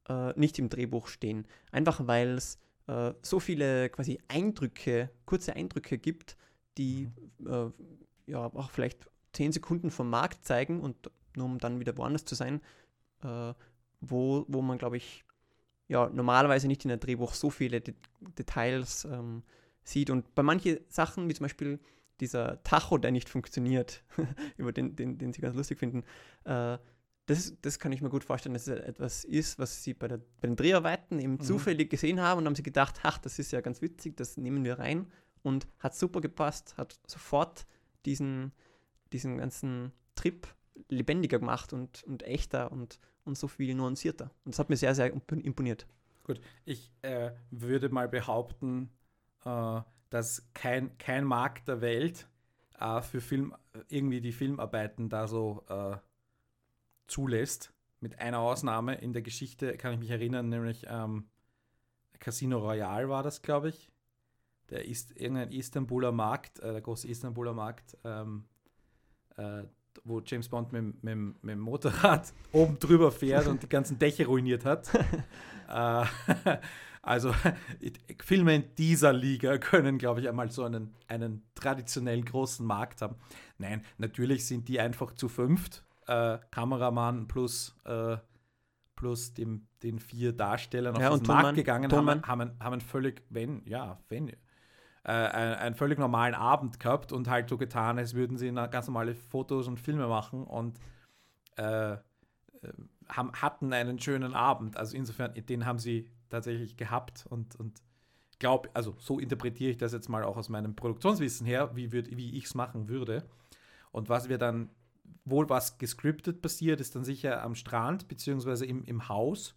äh, 0.07 0.39
nicht 0.39 0.59
im 0.59 0.69
Drehbuch 0.69 1.07
stehen. 1.07 1.47
Einfach 1.71 2.07
weil 2.07 2.35
es 2.35 2.59
äh, 2.87 3.13
so 3.21 3.39
viele 3.39 3.89
quasi 3.89 4.19
Eindrücke, 4.27 5.09
kurze 5.25 5.55
Eindrücke 5.55 5.97
gibt, 5.97 6.37
die 6.77 7.09
äh, 7.45 7.69
ja 8.27 8.45
auch 8.45 8.69
vielleicht 8.69 9.09
zehn 9.33 9.51
Sekunden 9.51 9.91
vom 9.91 10.09
Markt 10.09 10.45
zeigen 10.45 10.81
und 10.81 11.09
nur 11.35 11.45
um 11.45 11.57
dann 11.57 11.79
wieder 11.79 11.97
woanders 11.97 12.25
zu 12.25 12.35
sein, 12.35 12.61
äh, 13.23 13.53
wo, 14.01 14.45
wo 14.47 14.61
man, 14.61 14.77
glaube 14.77 14.97
ich, 14.97 15.23
ja, 15.91 16.09
normalerweise 16.09 16.67
nicht 16.67 16.85
in 16.85 16.91
einem 16.91 17.01
Drehbuch 17.01 17.33
so 17.33 17.49
viele 17.49 17.81
De 17.81 17.93
Details 18.37 19.03
ähm, 19.05 19.43
sieht. 19.83 20.09
Und 20.09 20.33
bei 20.35 20.41
manchen 20.41 20.79
Sachen, 20.87 21.27
wie 21.27 21.33
zum 21.33 21.43
Beispiel 21.43 21.79
dieser 22.21 22.63
Tacho, 22.63 22.97
der 22.97 23.11
nicht 23.11 23.27
funktioniert, 23.27 24.03
über 24.57 24.71
den, 24.71 24.95
den, 24.95 25.17
den 25.17 25.33
sie 25.33 25.41
ganz 25.41 25.55
lustig 25.55 25.79
finden, 25.79 26.03
äh, 26.45 26.77
das, 27.25 27.53
das 27.61 27.77
kann 27.77 27.91
ich 27.91 28.01
mir 28.01 28.09
gut 28.09 28.23
vorstellen, 28.23 28.53
dass 28.53 28.67
es 28.67 28.79
etwas 28.79 29.25
ist, 29.25 29.59
was 29.59 29.83
sie 29.83 29.93
bei, 29.93 30.07
der, 30.07 30.17
bei 30.17 30.47
den 30.47 30.55
Dreharbeiten 30.55 31.19
eben 31.19 31.33
Mhm. 31.33 31.41
zufällig 31.41 31.89
gesehen 31.89 32.21
haben 32.21 32.39
und 32.39 32.45
haben 32.45 32.55
sie 32.55 32.63
gedacht, 32.63 33.01
ach, 33.03 33.17
das 33.17 33.37
ist 33.37 33.51
ja 33.51 33.59
ganz 33.59 33.81
witzig, 33.81 34.15
das 34.15 34.37
nehmen 34.37 34.63
wir 34.63 34.79
rein 34.79 35.11
und 35.43 35.67
hat 35.79 35.93
super 35.93 36.21
gepasst, 36.21 36.77
hat 36.77 36.99
sofort 37.05 37.65
diesen, 38.05 38.53
diesen 39.11 39.37
ganzen 39.39 39.91
Trip 40.15 40.47
lebendiger 40.87 41.39
gemacht 41.39 41.73
und, 41.73 42.03
und 42.05 42.23
echter 42.23 42.71
und, 42.71 42.99
und 43.25 43.37
so 43.37 43.47
viel 43.47 43.73
nuancierter. 43.75 44.31
Und 44.45 44.53
das 44.53 44.59
hat 44.59 44.69
mir 44.69 44.77
sehr, 44.77 44.95
sehr 44.95 45.11
imponiert. 45.11 45.87
Gut, 46.23 46.39
ich 46.65 46.91
äh, 47.01 47.31
würde 47.49 47.89
mal 47.89 48.07
behaupten, 48.07 48.89
äh, 49.45 49.81
dass 50.09 50.47
kein, 50.53 50.97
kein 50.97 51.23
Markt 51.23 51.67
der 51.67 51.81
Welt 51.81 52.27
äh, 52.79 53.01
für 53.01 53.21
Film 53.21 53.55
irgendwie 53.89 54.21
die 54.21 54.31
Filmarbeiten 54.31 55.09
da 55.09 55.27
so 55.27 55.63
äh, 55.69 55.97
zulässt. 57.07 57.73
Mit 57.99 58.19
einer 58.19 58.39
Ausnahme 58.39 58.95
in 58.95 59.13
der 59.13 59.21
Geschichte 59.21 59.77
kann 59.77 59.93
ich 59.93 59.99
mich 59.99 60.09
erinnern, 60.09 60.49
nämlich 60.49 60.85
ähm, 60.89 61.29
Casino 62.19 62.59
Royale 62.59 63.09
war 63.09 63.23
das, 63.23 63.41
glaube 63.41 63.69
ich. 63.69 63.91
Der 64.69 64.85
ist 64.85 65.11
irgendein 65.17 65.51
Istanbuler 65.51 66.11
Markt, 66.11 66.59
äh, 66.59 66.71
der 66.71 66.81
große 66.81 67.07
Istanbuler 67.07 67.53
Markt, 67.53 67.97
ähm, 68.03 68.45
äh, 69.37 69.63
wo 70.03 70.21
James 70.25 70.49
Bond 70.49 70.71
mit, 70.71 71.03
mit, 71.03 71.15
mit 71.43 71.53
dem 71.53 71.59
Motorrad 71.59 72.33
oben 72.51 72.77
drüber 72.79 73.11
fährt 73.11 73.47
und 73.47 73.63
die 73.63 73.69
ganzen 73.69 73.99
Dächer 73.99 74.25
ruiniert 74.25 74.65
hat. 74.65 74.89
äh, 75.67 76.05
also 77.01 77.33
Filme 78.23 78.55
in 78.55 78.75
dieser 78.77 79.11
Liga 79.13 79.57
können, 79.59 79.97
glaube 79.97 80.21
ich, 80.21 80.29
einmal 80.29 80.51
so 80.51 80.63
einen, 80.63 80.93
einen 81.07 81.43
traditionellen 81.55 82.25
großen 82.25 82.65
Markt 82.65 83.01
haben. 83.01 83.15
Nein, 83.57 83.83
natürlich 83.97 84.45
sind 84.45 84.67
die 84.67 84.79
einfach 84.79 85.13
zu 85.13 85.27
fünft. 85.27 85.83
Äh, 86.07 86.37
Kameramann 86.51 87.27
plus, 87.27 87.75
äh, 87.85 88.17
plus 88.95 89.33
dem, 89.33 89.67
den 89.81 89.99
vier 89.99 90.33
Darstellern 90.33 90.99
ja, 90.99 91.09
auf 91.09 91.19
den 91.19 91.27
Markt 91.27 91.55
gegangen, 91.55 91.89
Tonmann. 91.89 92.23
haben, 92.23 92.49
haben, 92.51 92.59
haben 92.59 92.81
völlig, 92.81 93.23
wenn, 93.29 93.63
ja, 93.65 93.99
wenn, 94.09 94.31
äh, 95.03 95.11
einen, 95.11 95.53
einen 95.55 95.75
völlig 95.75 95.99
normalen 95.99 96.35
Abend 96.35 96.79
gehabt 96.79 97.11
und 97.11 97.29
halt 97.29 97.49
so 97.49 97.57
getan, 97.57 97.97
als 97.97 98.13
würden 98.13 98.37
sie 98.37 98.51
ganz 98.51 98.87
normale 98.87 99.15
Fotos 99.15 99.67
und 99.67 99.79
Filme 99.79 100.07
machen 100.07 100.43
und 100.43 100.79
äh, 101.55 101.97
haben, 103.09 103.31
hatten 103.33 103.73
einen 103.73 103.99
schönen 103.99 104.33
Abend. 104.33 104.77
Also 104.77 104.95
insofern, 104.95 105.33
den 105.33 105.65
haben 105.65 105.79
sie 105.79 106.09
tatsächlich 106.29 106.77
gehabt 106.77 107.25
und, 107.29 107.55
und 107.55 107.81
glaube, 108.41 108.69
also 108.73 108.95
so 108.97 109.19
interpretiere 109.19 109.71
ich 109.71 109.77
das 109.77 109.93
jetzt 109.93 110.09
mal 110.09 110.23
auch 110.23 110.35
aus 110.35 110.49
meinem 110.49 110.75
Produktionswissen 110.75 111.45
her, 111.45 111.75
wie, 111.75 111.91
wie 111.91 112.37
ich 112.37 112.45
es 112.45 112.55
machen 112.55 112.89
würde. 112.89 113.23
Und 113.91 114.09
was 114.09 114.29
wir 114.29 114.37
dann, 114.37 114.69
wohl 115.25 115.47
was 115.49 115.77
gescriptet 115.77 116.41
passiert, 116.41 116.81
ist 116.81 116.95
dann 116.95 117.03
sicher 117.03 117.43
am 117.43 117.55
Strand 117.55 118.07
beziehungsweise 118.07 118.65
im, 118.65 118.83
im 118.83 119.07
Haus, 119.07 119.55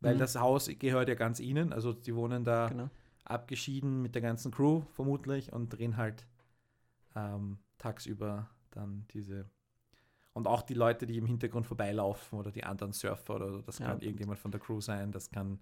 weil 0.00 0.14
mhm. 0.14 0.18
das 0.18 0.36
Haus 0.36 0.70
gehört 0.78 1.08
ja 1.08 1.14
ganz 1.14 1.40
ihnen, 1.40 1.72
also 1.72 1.92
die 1.92 2.14
wohnen 2.14 2.44
da 2.44 2.68
genau. 2.68 2.90
Abgeschieden 3.30 4.02
mit 4.02 4.14
der 4.14 4.22
ganzen 4.22 4.50
Crew 4.50 4.82
vermutlich 4.92 5.52
und 5.52 5.70
drehen 5.70 5.96
halt 5.96 6.26
ähm, 7.14 7.58
tagsüber 7.78 8.48
dann 8.70 9.06
diese 9.12 9.50
und 10.32 10.46
auch 10.46 10.62
die 10.62 10.74
Leute, 10.74 11.06
die 11.06 11.18
im 11.18 11.26
Hintergrund 11.26 11.66
vorbeilaufen 11.66 12.38
oder 12.38 12.52
die 12.52 12.64
anderen 12.64 12.92
Surfer 12.92 13.34
oder 13.34 13.62
das 13.62 13.78
kann 13.78 13.98
ja. 13.98 14.06
irgendjemand 14.06 14.38
von 14.38 14.50
der 14.50 14.60
Crew 14.60 14.80
sein, 14.80 15.10
das 15.10 15.30
kann 15.30 15.58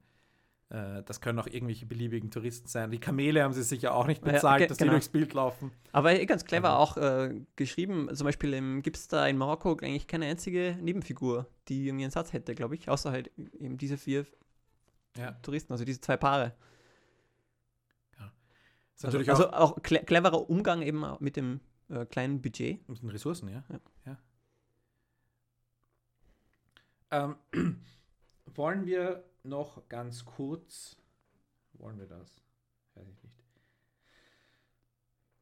äh, 0.70 1.02
das 1.04 1.20
können 1.20 1.38
auch 1.38 1.46
irgendwelche 1.46 1.86
beliebigen 1.86 2.30
Touristen 2.30 2.68
sein. 2.68 2.90
Die 2.90 3.00
Kamele 3.00 3.42
haben 3.42 3.54
sie 3.54 3.62
sicher 3.62 3.94
auch 3.94 4.06
nicht 4.06 4.22
bezahlt, 4.22 4.60
ja, 4.60 4.66
dass 4.66 4.78
genau. 4.78 4.90
die 4.90 4.96
durchs 4.96 5.08
Bild 5.08 5.32
laufen. 5.32 5.72
Aber 5.92 6.12
eh 6.12 6.26
ganz 6.26 6.44
clever 6.44 6.76
also. 6.78 6.78
auch 6.78 6.96
äh, 6.98 7.40
geschrieben. 7.56 8.14
Zum 8.14 8.26
Beispiel 8.26 8.82
gibt 8.82 8.96
es 8.96 9.08
da 9.08 9.26
in 9.26 9.38
Marokko 9.38 9.72
eigentlich 9.72 10.06
keine 10.06 10.26
einzige 10.26 10.76
Nebenfigur, 10.80 11.46
die 11.68 11.86
irgendwie 11.86 12.04
einen 12.04 12.10
Satz 12.10 12.32
hätte, 12.32 12.54
glaube 12.54 12.74
ich, 12.74 12.88
außer 12.88 13.10
halt 13.10 13.30
eben 13.58 13.78
diese 13.78 13.96
vier 13.96 14.26
ja. 15.16 15.32
Touristen, 15.42 15.72
also 15.72 15.84
diese 15.84 16.00
zwei 16.00 16.16
Paare. 16.16 16.54
Ja. 19.00 19.08
Also, 19.08 19.18
auch 19.18 19.28
also, 19.28 19.52
auch 19.52 19.82
cleverer 19.82 20.50
Umgang 20.50 20.82
eben 20.82 21.04
mit 21.20 21.36
dem 21.36 21.60
äh, 21.88 22.04
kleinen 22.06 22.42
Budget. 22.42 22.86
Mit 22.88 23.02
den 23.02 23.10
Ressourcen, 23.10 23.48
ja. 23.48 23.64
ja. 24.04 24.18
Ähm, 27.10 27.36
wollen 28.46 28.86
wir 28.86 29.24
noch 29.42 29.88
ganz 29.88 30.24
kurz. 30.24 30.96
Wollen 31.74 31.98
wir 31.98 32.06
das? 32.06 32.42
Weiß 32.94 33.08
ich 33.08 33.22
nicht. 33.22 33.44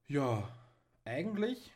Ja, 0.08 0.48
eigentlich. 1.04 1.72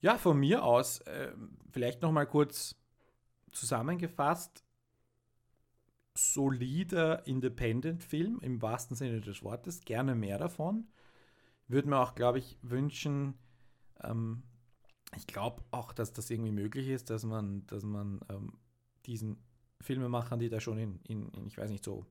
Ja, 0.00 0.16
von 0.16 0.38
mir 0.38 0.62
aus, 0.62 1.00
äh, 1.00 1.32
vielleicht 1.72 2.02
noch 2.02 2.12
mal 2.12 2.26
kurz 2.26 2.76
zusammengefasst. 3.50 4.64
Solider 6.18 7.26
Independent-Film 7.26 8.40
im 8.42 8.60
wahrsten 8.60 8.96
Sinne 8.96 9.20
des 9.20 9.42
Wortes. 9.42 9.80
Gerne 9.84 10.14
mehr 10.14 10.38
davon. 10.38 10.88
Würde 11.68 11.88
mir 11.88 11.98
auch, 11.98 12.14
glaube 12.14 12.38
ich, 12.38 12.58
wünschen, 12.62 13.34
ähm, 14.02 14.42
ich 15.16 15.26
glaube 15.26 15.62
auch, 15.70 15.92
dass 15.92 16.12
das 16.12 16.28
irgendwie 16.30 16.50
möglich 16.50 16.88
ist, 16.88 17.10
dass 17.10 17.24
man, 17.24 17.66
dass 17.66 17.84
man 17.84 18.20
ähm, 18.28 18.52
diesen 19.06 19.38
Filmemachern, 19.80 20.40
die 20.40 20.48
da 20.48 20.60
schon 20.60 20.78
in, 20.78 21.00
in, 21.04 21.28
in 21.30 21.46
ich 21.46 21.56
weiß 21.56 21.70
nicht, 21.70 21.84
so, 21.84 22.04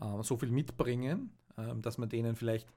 äh, 0.00 0.22
so 0.22 0.36
viel 0.36 0.50
mitbringen, 0.50 1.36
äh, 1.56 1.74
dass 1.76 1.98
man 1.98 2.08
denen 2.08 2.34
vielleicht 2.34 2.72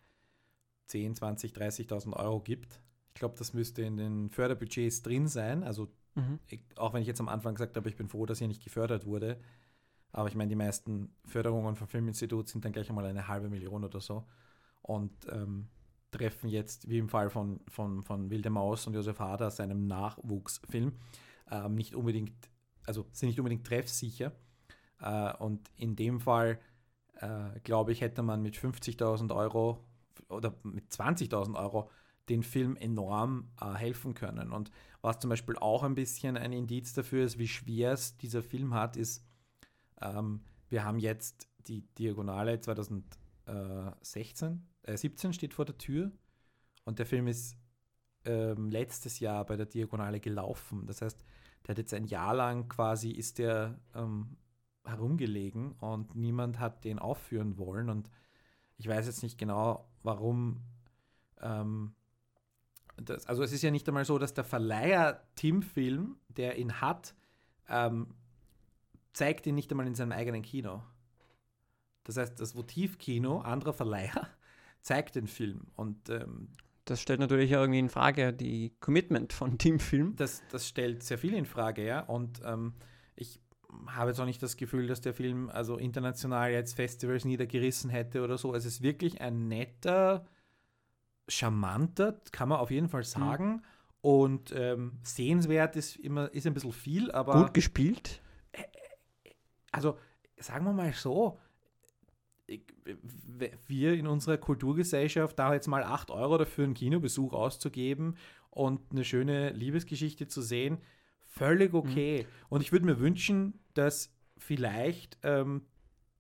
10, 0.88 1.16
20, 1.16 1.54
30.000 1.54 2.14
Euro 2.14 2.42
gibt. 2.42 2.82
Ich 3.14 3.20
glaube, 3.20 3.36
das 3.38 3.54
müsste 3.54 3.84
in 3.84 3.98
den 3.98 4.30
Förderbudgets 4.30 5.02
drin 5.02 5.28
sein. 5.28 5.64
Also, 5.64 5.88
mhm. 6.16 6.40
auch 6.76 6.94
wenn 6.94 7.02
ich 7.02 7.08
jetzt 7.08 7.20
am 7.20 7.30
Anfang 7.30 7.56
gesagt 7.56 7.78
habe, 7.78 7.90
ich 7.90 7.96
bin 7.96 8.10
froh, 8.10 8.26
dass 8.26 8.40
hier 8.40 8.48
nicht 8.48 8.64
gefördert 8.64 9.06
wurde. 9.06 9.40
Aber 10.12 10.28
ich 10.30 10.36
meine, 10.36 10.50
die 10.50 10.56
meisten 10.56 11.14
Förderungen 11.26 11.76
vom 11.76 11.88
Filminstitut 11.88 12.48
sind 12.48 12.66
dann 12.66 12.72
gleich 12.72 12.90
einmal 12.90 13.06
eine 13.06 13.28
halbe 13.28 13.50
Million 13.50 13.84
oder 13.84 14.00
so. 14.00 14.26
Und 14.82 15.12
ähm, 15.30 15.68
treffen 16.12 16.50
jetzt, 16.50 16.90
wie 16.90 16.98
im 16.98 17.10
Fall 17.10 17.30
von, 17.30 17.60
von, 17.68 18.04
von 18.04 18.30
Wilde 18.30 18.50
Maus 18.50 18.88
und 18.88 18.94
Josef 18.94 19.20
Hader, 19.20 19.52
seinem 19.52 19.88
Nachwuchsfilm, 19.88 20.94
ähm, 21.52 21.76
nicht 21.76 21.96
unbedingt, 21.96 22.50
also 22.86 23.06
sind 23.12 23.30
nicht 23.30 23.40
unbedingt 23.40 23.68
treffsicher. 23.68 24.32
Äh, 25.02 25.34
und 25.38 25.70
in 25.76 25.96
dem 25.96 26.20
Fall, 26.20 26.60
äh, 27.20 27.60
glaube 27.64 27.92
ich, 27.92 28.02
hätte 28.02 28.24
man 28.24 28.42
mit 28.42 28.56
50.000 28.56 29.36
Euro 29.36 29.84
oder 30.30 30.54
mit 30.64 30.92
20.000 30.92 31.56
Euro 31.56 31.90
den 32.30 32.44
Film 32.44 32.76
enorm 32.76 33.50
äh, 33.62 33.74
helfen 33.74 34.14
können. 34.14 34.52
Und 34.52 34.72
was 35.02 35.20
zum 35.20 35.30
Beispiel 35.30 35.56
auch 35.58 35.84
ein 35.84 35.96
bisschen 35.96 36.38
ein 36.38 36.52
Indiz 36.52 36.94
dafür 36.94 37.24
ist, 37.24 37.38
wie 37.38 37.48
schwer 37.48 37.94
es 37.94 38.18
dieser 38.18 38.44
Film 38.44 38.74
hat, 38.74 38.98
ist, 38.98 39.26
ähm, 40.02 40.42
wir 40.70 40.84
haben 40.84 41.00
jetzt 41.00 41.48
die 41.68 41.82
Diagonale 41.96 42.60
2016 42.60 44.68
äh, 44.84 44.98
17 44.98 45.34
steht 45.34 45.54
vor 45.54 45.66
der 45.66 45.78
Tür 45.78 46.12
und 46.86 47.00
der 47.00 47.06
Film 47.06 47.28
ist 47.28 47.58
ähm, 48.26 48.70
letztes 48.70 49.20
Jahr 49.20 49.46
bei 49.46 49.56
der 49.56 49.66
Diagonale 49.66 50.20
gelaufen. 50.20 50.86
Das 50.86 51.02
heißt, 51.02 51.24
der 51.66 51.74
hat 51.74 51.78
jetzt 51.78 51.94
ein 51.94 52.06
Jahr 52.06 52.34
lang 52.34 52.70
quasi 52.70 53.12
ist 53.12 53.38
der 53.38 53.80
ähm, 53.94 54.38
herumgelegen 54.86 55.74
und 55.74 56.16
niemand 56.16 56.60
hat 56.60 56.86
den 56.86 57.00
aufführen 57.00 57.58
wollen 57.58 57.90
und 57.90 58.10
ich 58.78 58.88
weiß 58.88 59.08
jetzt 59.08 59.24
nicht 59.24 59.38
genau, 59.38 59.90
warum. 60.04 60.62
Ähm, 61.42 61.94
das, 62.96 63.26
also 63.28 63.44
es 63.44 63.52
ist 63.52 63.62
ja 63.62 63.72
nicht 63.72 63.88
einmal 63.88 64.06
so, 64.06 64.18
dass 64.18 64.34
der 64.34 64.44
Verleiher 64.44 65.24
Tim 65.36 65.62
Film, 65.62 66.18
der 66.30 66.58
ihn 66.58 66.82
hat, 66.82 67.16
ähm, 67.70 68.16
zeigt 69.18 69.48
ihn 69.48 69.56
nicht 69.56 69.72
einmal 69.72 69.88
in 69.88 69.96
seinem 69.96 70.12
eigenen 70.12 70.44
Kino. 70.44 70.84
Das 72.04 72.18
heißt, 72.18 72.40
das 72.40 72.56
Votivkino 72.56 73.40
anderer 73.40 73.74
Verleiher 73.74 74.30
zeigt 74.82 75.16
den 75.16 75.28
Film. 75.28 75.68
Und 75.76 76.10
ähm, 76.10 76.50
das 76.86 77.02
stellt 77.02 77.20
natürlich 77.20 77.52
irgendwie 77.52 77.80
in 77.80 77.90
Frage 77.90 78.32
die 78.32 78.74
Commitment 78.80 79.34
von 79.34 79.58
Teamfilm. 79.58 80.16
Das, 80.16 80.44
das 80.52 80.68
stellt 80.68 81.04
sehr 81.04 81.18
viel 81.18 81.34
in 81.34 81.46
Frage, 81.46 81.86
ja. 81.86 82.02
Und 82.02 82.42
ähm, 82.46 82.74
ich 83.16 83.42
habe 83.88 84.12
jetzt 84.12 84.20
auch 84.20 84.26
nicht 84.26 84.42
das 84.42 84.56
Gefühl, 84.56 84.88
dass 84.88 85.02
der 85.02 85.14
Film 85.14 85.50
also 85.50 85.78
international 85.78 86.52
jetzt 86.52 86.76
Festivals 86.76 87.26
niedergerissen 87.26 87.90
hätte 87.90 88.24
oder 88.24 88.38
so. 88.38 88.54
Es 88.54 88.66
ist 88.66 88.84
wirklich 88.84 89.20
ein 89.20 89.48
netter, 89.48 90.28
charmanter, 91.28 92.22
kann 92.32 92.50
man 92.50 92.60
auf 92.60 92.72
jeden 92.72 92.88
Fall 92.88 93.02
mhm. 93.02 93.06
sagen. 93.06 93.48
Mhm. 93.48 93.62
Und 94.00 94.54
ähm, 94.56 95.00
sehenswert 95.02 95.76
ist 95.76 95.98
immer 95.98 96.32
ist 96.32 96.46
ein 96.46 96.54
bisschen 96.54 96.72
viel, 96.72 97.12
aber. 97.12 97.34
Gut 97.44 97.56
gespielt. 97.56 98.22
Also, 99.72 99.98
sagen 100.38 100.66
wir 100.66 100.74
mal 100.74 100.94
so, 100.94 101.40
wir 103.68 103.94
in 103.94 104.08
unserer 104.08 104.38
Kulturgesellschaft 104.38 105.38
da 105.38 105.54
jetzt 105.54 105.68
mal 105.68 105.84
8 105.84 106.12
Euro 106.12 106.38
dafür 106.38 106.64
einen 106.64 106.74
Kinobesuch 106.74 107.34
auszugeben 107.34 108.16
und 108.50 108.92
eine 108.92 109.04
schöne 109.04 109.52
Liebesgeschichte 109.52 110.28
zu 110.28 110.42
sehen, 110.42 110.78
völlig 111.20 111.74
mhm. 111.74 111.80
okay. 111.80 112.24
Mhm. 112.24 112.46
Und 112.50 112.62
ich 112.62 112.72
würde 112.72 112.86
mir 112.86 113.00
wünschen, 113.00 113.60
dass 113.74 114.14
vielleicht 114.38 115.18
ähm, 115.24 115.66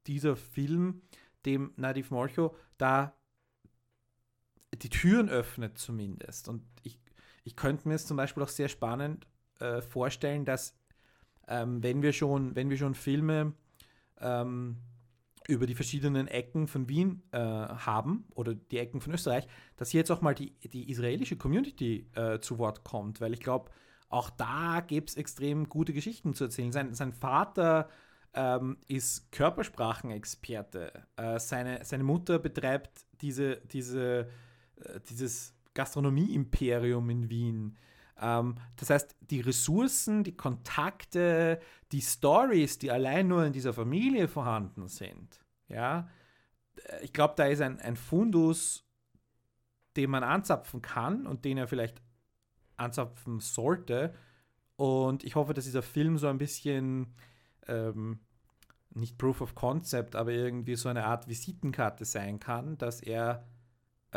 dieser 0.05 0.35
Film 0.35 1.01
dem 1.45 1.73
Nadif 1.77 2.11
Molcho 2.11 2.55
da 2.77 3.15
die 4.73 4.89
Türen 4.89 5.29
öffnet 5.29 5.77
zumindest. 5.77 6.49
Und 6.49 6.63
ich, 6.83 6.99
ich 7.43 7.55
könnte 7.55 7.87
mir 7.87 7.95
es 7.95 8.05
zum 8.05 8.17
Beispiel 8.17 8.43
auch 8.43 8.49
sehr 8.49 8.67
spannend 8.67 9.27
äh, 9.59 9.81
vorstellen, 9.81 10.45
dass 10.45 10.75
ähm, 11.47 11.81
wenn 11.83 12.01
wir 12.01 12.13
schon, 12.13 12.55
wenn 12.55 12.69
wir 12.69 12.77
schon 12.77 12.95
Filme 12.95 13.53
ähm, 14.19 14.77
über 15.47 15.65
die 15.65 15.75
verschiedenen 15.75 16.27
Ecken 16.27 16.67
von 16.67 16.89
Wien 16.89 17.23
äh, 17.31 17.39
haben 17.39 18.25
oder 18.35 18.53
die 18.53 18.77
Ecken 18.77 18.99
von 18.99 19.13
Österreich, 19.13 19.47
dass 19.77 19.89
hier 19.89 19.99
jetzt 19.99 20.11
auch 20.11 20.21
mal 20.21 20.35
die, 20.35 20.53
die 20.59 20.89
israelische 20.89 21.37
Community 21.37 22.09
äh, 22.15 22.39
zu 22.39 22.57
Wort 22.57 22.83
kommt, 22.83 23.21
weil 23.21 23.33
ich 23.33 23.39
glaube, 23.39 23.71
auch 24.09 24.29
da 24.29 24.81
gibt 24.85 25.09
es 25.09 25.17
extrem 25.17 25.67
gute 25.69 25.93
Geschichten 25.93 26.33
zu 26.33 26.45
erzählen. 26.45 26.71
Sein, 26.71 26.93
sein 26.93 27.13
Vater 27.13 27.89
ähm, 28.33 28.77
ist 28.87 29.31
Körpersprachenexperte. 29.31 30.91
Äh, 31.15 31.39
seine, 31.39 31.83
seine 31.83 32.03
Mutter 32.03 32.39
betreibt 32.39 33.05
diese, 33.21 33.57
diese, 33.71 34.29
äh, 34.81 34.99
dieses 35.09 35.55
Gastronomie-Imperium 35.73 37.09
in 37.09 37.29
Wien. 37.29 37.77
Ähm, 38.19 38.55
das 38.75 38.89
heißt, 38.89 39.15
die 39.21 39.41
Ressourcen, 39.41 40.23
die 40.23 40.35
Kontakte, 40.35 41.59
die 41.91 42.01
Stories, 42.01 42.79
die 42.79 42.91
allein 42.91 43.27
nur 43.27 43.45
in 43.45 43.53
dieser 43.53 43.73
Familie 43.73 44.27
vorhanden 44.27 44.87
sind, 44.87 45.39
ja, 45.67 46.09
äh, 46.85 47.03
ich 47.03 47.13
glaube, 47.13 47.33
da 47.37 47.45
ist 47.45 47.61
ein, 47.61 47.79
ein 47.79 47.95
Fundus, 47.95 48.85
den 49.95 50.09
man 50.09 50.23
anzapfen 50.23 50.81
kann 50.81 51.25
und 51.25 51.45
den 51.45 51.57
er 51.57 51.67
vielleicht 51.67 52.01
anzapfen 52.75 53.39
sollte. 53.39 54.13
Und 54.75 55.23
ich 55.23 55.35
hoffe, 55.35 55.53
dass 55.53 55.65
dieser 55.65 55.81
Film 55.81 56.17
so 56.19 56.27
ein 56.27 56.37
bisschen 56.37 57.15
ähm, 57.67 58.19
nicht 58.91 59.17
Proof 59.17 59.41
of 59.41 59.55
Concept, 59.55 60.15
aber 60.15 60.31
irgendwie 60.31 60.75
so 60.75 60.89
eine 60.89 61.05
Art 61.05 61.27
Visitenkarte 61.27 62.05
sein 62.05 62.39
kann, 62.39 62.77
dass 62.77 63.01
er 63.01 63.47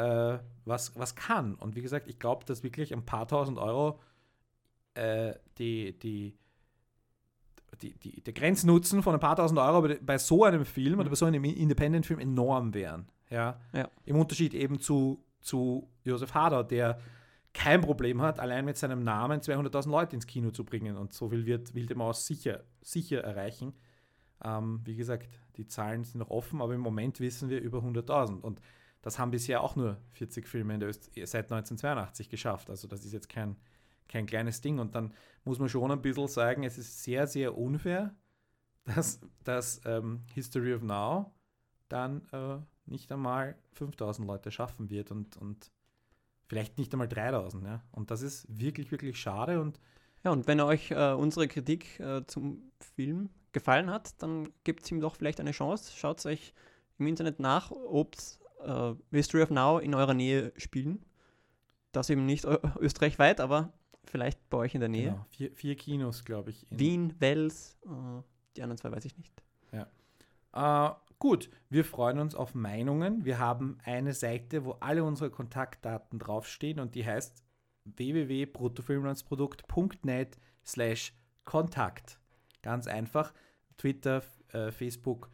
äh, 0.00 0.38
was, 0.64 0.98
was 0.98 1.14
kann. 1.14 1.54
Und 1.54 1.76
wie 1.76 1.82
gesagt, 1.82 2.08
ich 2.08 2.18
glaube, 2.18 2.44
dass 2.44 2.62
wirklich 2.62 2.92
ein 2.92 3.04
paar 3.04 3.28
tausend 3.28 3.58
Euro 3.58 4.00
äh, 4.94 5.34
die, 5.58 5.98
die, 5.98 6.38
die, 7.82 7.94
die, 7.98 8.22
der 8.22 8.32
Grenznutzen 8.32 9.02
von 9.02 9.14
ein 9.14 9.20
paar 9.20 9.36
tausend 9.36 9.58
Euro 9.58 9.94
bei 10.00 10.18
so 10.18 10.44
einem 10.44 10.64
Film 10.64 10.94
mhm. 10.94 11.00
oder 11.00 11.10
bei 11.10 11.16
so 11.16 11.26
einem 11.26 11.44
Independent-Film 11.44 12.18
enorm 12.18 12.72
wären. 12.72 13.08
Ja? 13.28 13.60
ja? 13.72 13.90
Im 14.04 14.16
Unterschied 14.16 14.54
eben 14.54 14.80
zu, 14.80 15.22
zu 15.40 15.88
Josef 16.04 16.34
Hader, 16.34 16.64
der 16.64 16.98
kein 17.52 17.80
Problem 17.80 18.22
hat, 18.22 18.38
allein 18.38 18.64
mit 18.64 18.76
seinem 18.76 19.02
Namen 19.02 19.40
200.000 19.40 19.90
Leute 19.90 20.16
ins 20.16 20.26
Kino 20.26 20.50
zu 20.50 20.64
bringen. 20.64 20.96
Und 20.96 21.12
so 21.12 21.28
viel 21.28 21.46
wird 21.46 21.74
Wilde 21.74 21.96
Maus 21.96 22.26
sicher, 22.26 22.62
sicher 22.80 23.22
erreichen. 23.22 23.74
Ähm, 24.42 24.80
wie 24.84 24.94
gesagt, 24.94 25.28
die 25.56 25.66
Zahlen 25.66 26.04
sind 26.04 26.20
noch 26.20 26.30
offen, 26.30 26.62
aber 26.62 26.74
im 26.74 26.80
Moment 26.80 27.18
wissen 27.18 27.50
wir 27.50 27.60
über 27.60 27.78
100.000. 27.78 28.40
Und 28.40 28.60
das 29.02 29.18
haben 29.18 29.30
bisher 29.30 29.62
auch 29.62 29.76
nur 29.76 29.98
40 30.12 30.46
Filme 30.46 30.74
in 30.74 30.80
der 30.80 30.88
Öst 30.90 31.10
seit 31.14 31.50
1982 31.50 32.28
geschafft. 32.28 32.70
Also 32.70 32.86
das 32.86 33.04
ist 33.04 33.12
jetzt 33.12 33.28
kein, 33.28 33.56
kein 34.08 34.26
kleines 34.26 34.60
Ding. 34.60 34.78
Und 34.78 34.94
dann 34.94 35.14
muss 35.44 35.58
man 35.58 35.68
schon 35.68 35.90
ein 35.90 36.02
bisschen 36.02 36.28
sagen, 36.28 36.64
es 36.64 36.76
ist 36.78 37.02
sehr, 37.02 37.26
sehr 37.26 37.56
unfair, 37.56 38.14
dass, 38.84 39.20
dass 39.44 39.80
ähm, 39.84 40.24
History 40.34 40.74
of 40.74 40.82
Now 40.82 41.34
dann 41.88 42.26
äh, 42.32 42.58
nicht 42.86 43.10
einmal 43.10 43.56
5000 43.72 44.26
Leute 44.26 44.50
schaffen 44.50 44.90
wird 44.90 45.10
und, 45.10 45.36
und 45.36 45.70
vielleicht 46.46 46.78
nicht 46.78 46.92
einmal 46.92 47.08
3000. 47.08 47.64
Ja? 47.64 47.82
Und 47.92 48.10
das 48.10 48.22
ist 48.22 48.46
wirklich, 48.48 48.90
wirklich 48.90 49.18
schade. 49.18 49.60
Und 49.60 49.80
ja, 50.24 50.30
und 50.32 50.46
wenn 50.46 50.60
euch 50.60 50.90
äh, 50.90 51.12
unsere 51.12 51.48
Kritik 51.48 51.98
äh, 52.00 52.26
zum 52.26 52.70
Film 52.94 53.30
gefallen 53.52 53.90
hat, 53.90 54.20
dann 54.22 54.52
gibt 54.64 54.82
es 54.82 54.90
ihm 54.90 55.00
doch 55.00 55.16
vielleicht 55.16 55.40
eine 55.40 55.52
Chance. 55.52 55.92
Schaut 55.96 56.18
es 56.18 56.26
euch 56.26 56.54
im 56.98 57.06
Internet 57.06 57.40
nach, 57.40 57.70
ob 57.70 58.14
äh, 58.64 58.94
History 59.10 59.42
of 59.42 59.50
Now 59.50 59.78
in 59.78 59.94
eurer 59.94 60.14
Nähe 60.14 60.52
spielen. 60.56 61.04
Das 61.92 62.08
eben 62.10 62.26
nicht 62.26 62.44
österreichweit, 62.80 63.40
aber 63.40 63.72
vielleicht 64.04 64.48
bei 64.50 64.58
euch 64.58 64.74
in 64.74 64.80
der 64.80 64.88
Nähe. 64.88 65.10
Genau. 65.10 65.26
Vier, 65.30 65.52
vier 65.52 65.76
Kinos, 65.76 66.24
glaube 66.24 66.50
ich. 66.50 66.66
Wien, 66.70 67.14
Wels, 67.18 67.78
äh, 67.84 68.22
die 68.56 68.62
anderen 68.62 68.78
zwei 68.78 68.90
weiß 68.92 69.04
ich 69.04 69.18
nicht. 69.18 69.42
Ja. 69.72 69.88
Äh, 70.52 70.90
gut, 71.18 71.50
wir 71.68 71.84
freuen 71.84 72.18
uns 72.18 72.34
auf 72.34 72.54
Meinungen. 72.54 73.24
Wir 73.24 73.38
haben 73.38 73.78
eine 73.84 74.14
Seite, 74.14 74.64
wo 74.64 74.72
alle 74.80 75.04
unsere 75.04 75.30
Kontaktdaten 75.30 76.18
draufstehen 76.18 76.80
und 76.80 76.94
die 76.94 77.06
heißt 77.06 77.44
www.bruttofilmlandsprodukt.net 77.84 80.38
slash 80.64 81.12
Kontakt. 81.44 82.18
Ganz 82.62 82.86
einfach. 82.86 83.34
Twitter, 83.76 84.22
äh, 84.52 84.70
Facebook. 84.70 85.30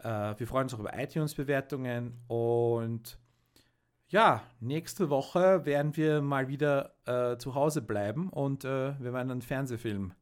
Äh, 0.00 0.34
wir 0.38 0.46
freuen 0.46 0.64
uns 0.64 0.74
auch 0.74 0.80
über 0.80 0.98
iTunes-Bewertungen 0.98 2.14
und 2.28 3.18
ja, 4.08 4.42
nächste 4.60 5.10
Woche 5.10 5.66
werden 5.66 5.96
wir 5.96 6.22
mal 6.22 6.48
wieder 6.48 6.94
äh, 7.04 7.36
zu 7.36 7.54
Hause 7.54 7.82
bleiben 7.82 8.30
und 8.30 8.64
äh, 8.64 8.98
wir 8.98 9.12
werden 9.12 9.30
einen 9.30 9.42
Fernsehfilm 9.42 10.14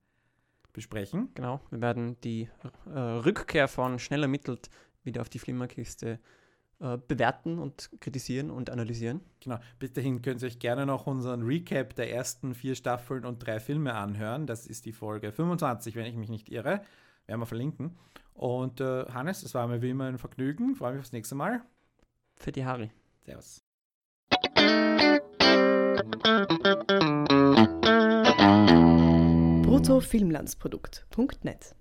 besprechen. 0.72 1.30
Genau, 1.34 1.60
wir 1.70 1.80
werden 1.80 2.20
die 2.22 2.48
äh, 2.92 2.98
Rückkehr 2.98 3.68
von 3.68 3.98
Schnell 3.98 4.22
ermittelt 4.22 4.70
wieder 5.04 5.20
auf 5.20 5.28
die 5.28 5.38
Flimmerkiste 5.38 6.18
äh, 6.78 6.98
bewerten 7.08 7.58
und 7.58 7.90
kritisieren 8.00 8.50
und 8.50 8.68
analysieren. 8.68 9.22
Genau, 9.40 9.58
bis 9.78 9.92
dahin 9.92 10.20
könnt 10.20 10.42
ihr 10.42 10.48
euch 10.48 10.58
gerne 10.58 10.84
noch 10.84 11.06
unseren 11.06 11.42
Recap 11.42 11.94
der 11.94 12.12
ersten 12.12 12.54
vier 12.54 12.74
Staffeln 12.74 13.24
und 13.24 13.38
drei 13.38 13.60
Filme 13.60 13.94
anhören. 13.94 14.46
Das 14.46 14.66
ist 14.66 14.84
die 14.84 14.92
Folge 14.92 15.32
25, 15.32 15.94
wenn 15.94 16.06
ich 16.06 16.16
mich 16.16 16.28
nicht 16.28 16.50
irre. 16.50 16.82
Werden 17.26 17.40
wir 17.40 17.46
verlinken. 17.46 17.96
Und 18.36 18.80
äh, 18.80 19.06
Hannes, 19.06 19.42
das 19.42 19.54
war 19.54 19.66
mir 19.66 19.82
wie 19.82 19.90
immer 19.90 20.04
ein 20.04 20.18
Vergnügen. 20.18 20.74
Freue 20.74 20.92
mich 20.92 21.00
aufs 21.00 21.12
nächste 21.12 21.34
Mal. 21.34 21.62
Für 22.36 22.52
die 22.52 22.64
Harry. 22.64 22.90
Servus. 23.24 23.62
bruttofilmlandsprodukt.net 29.62 31.74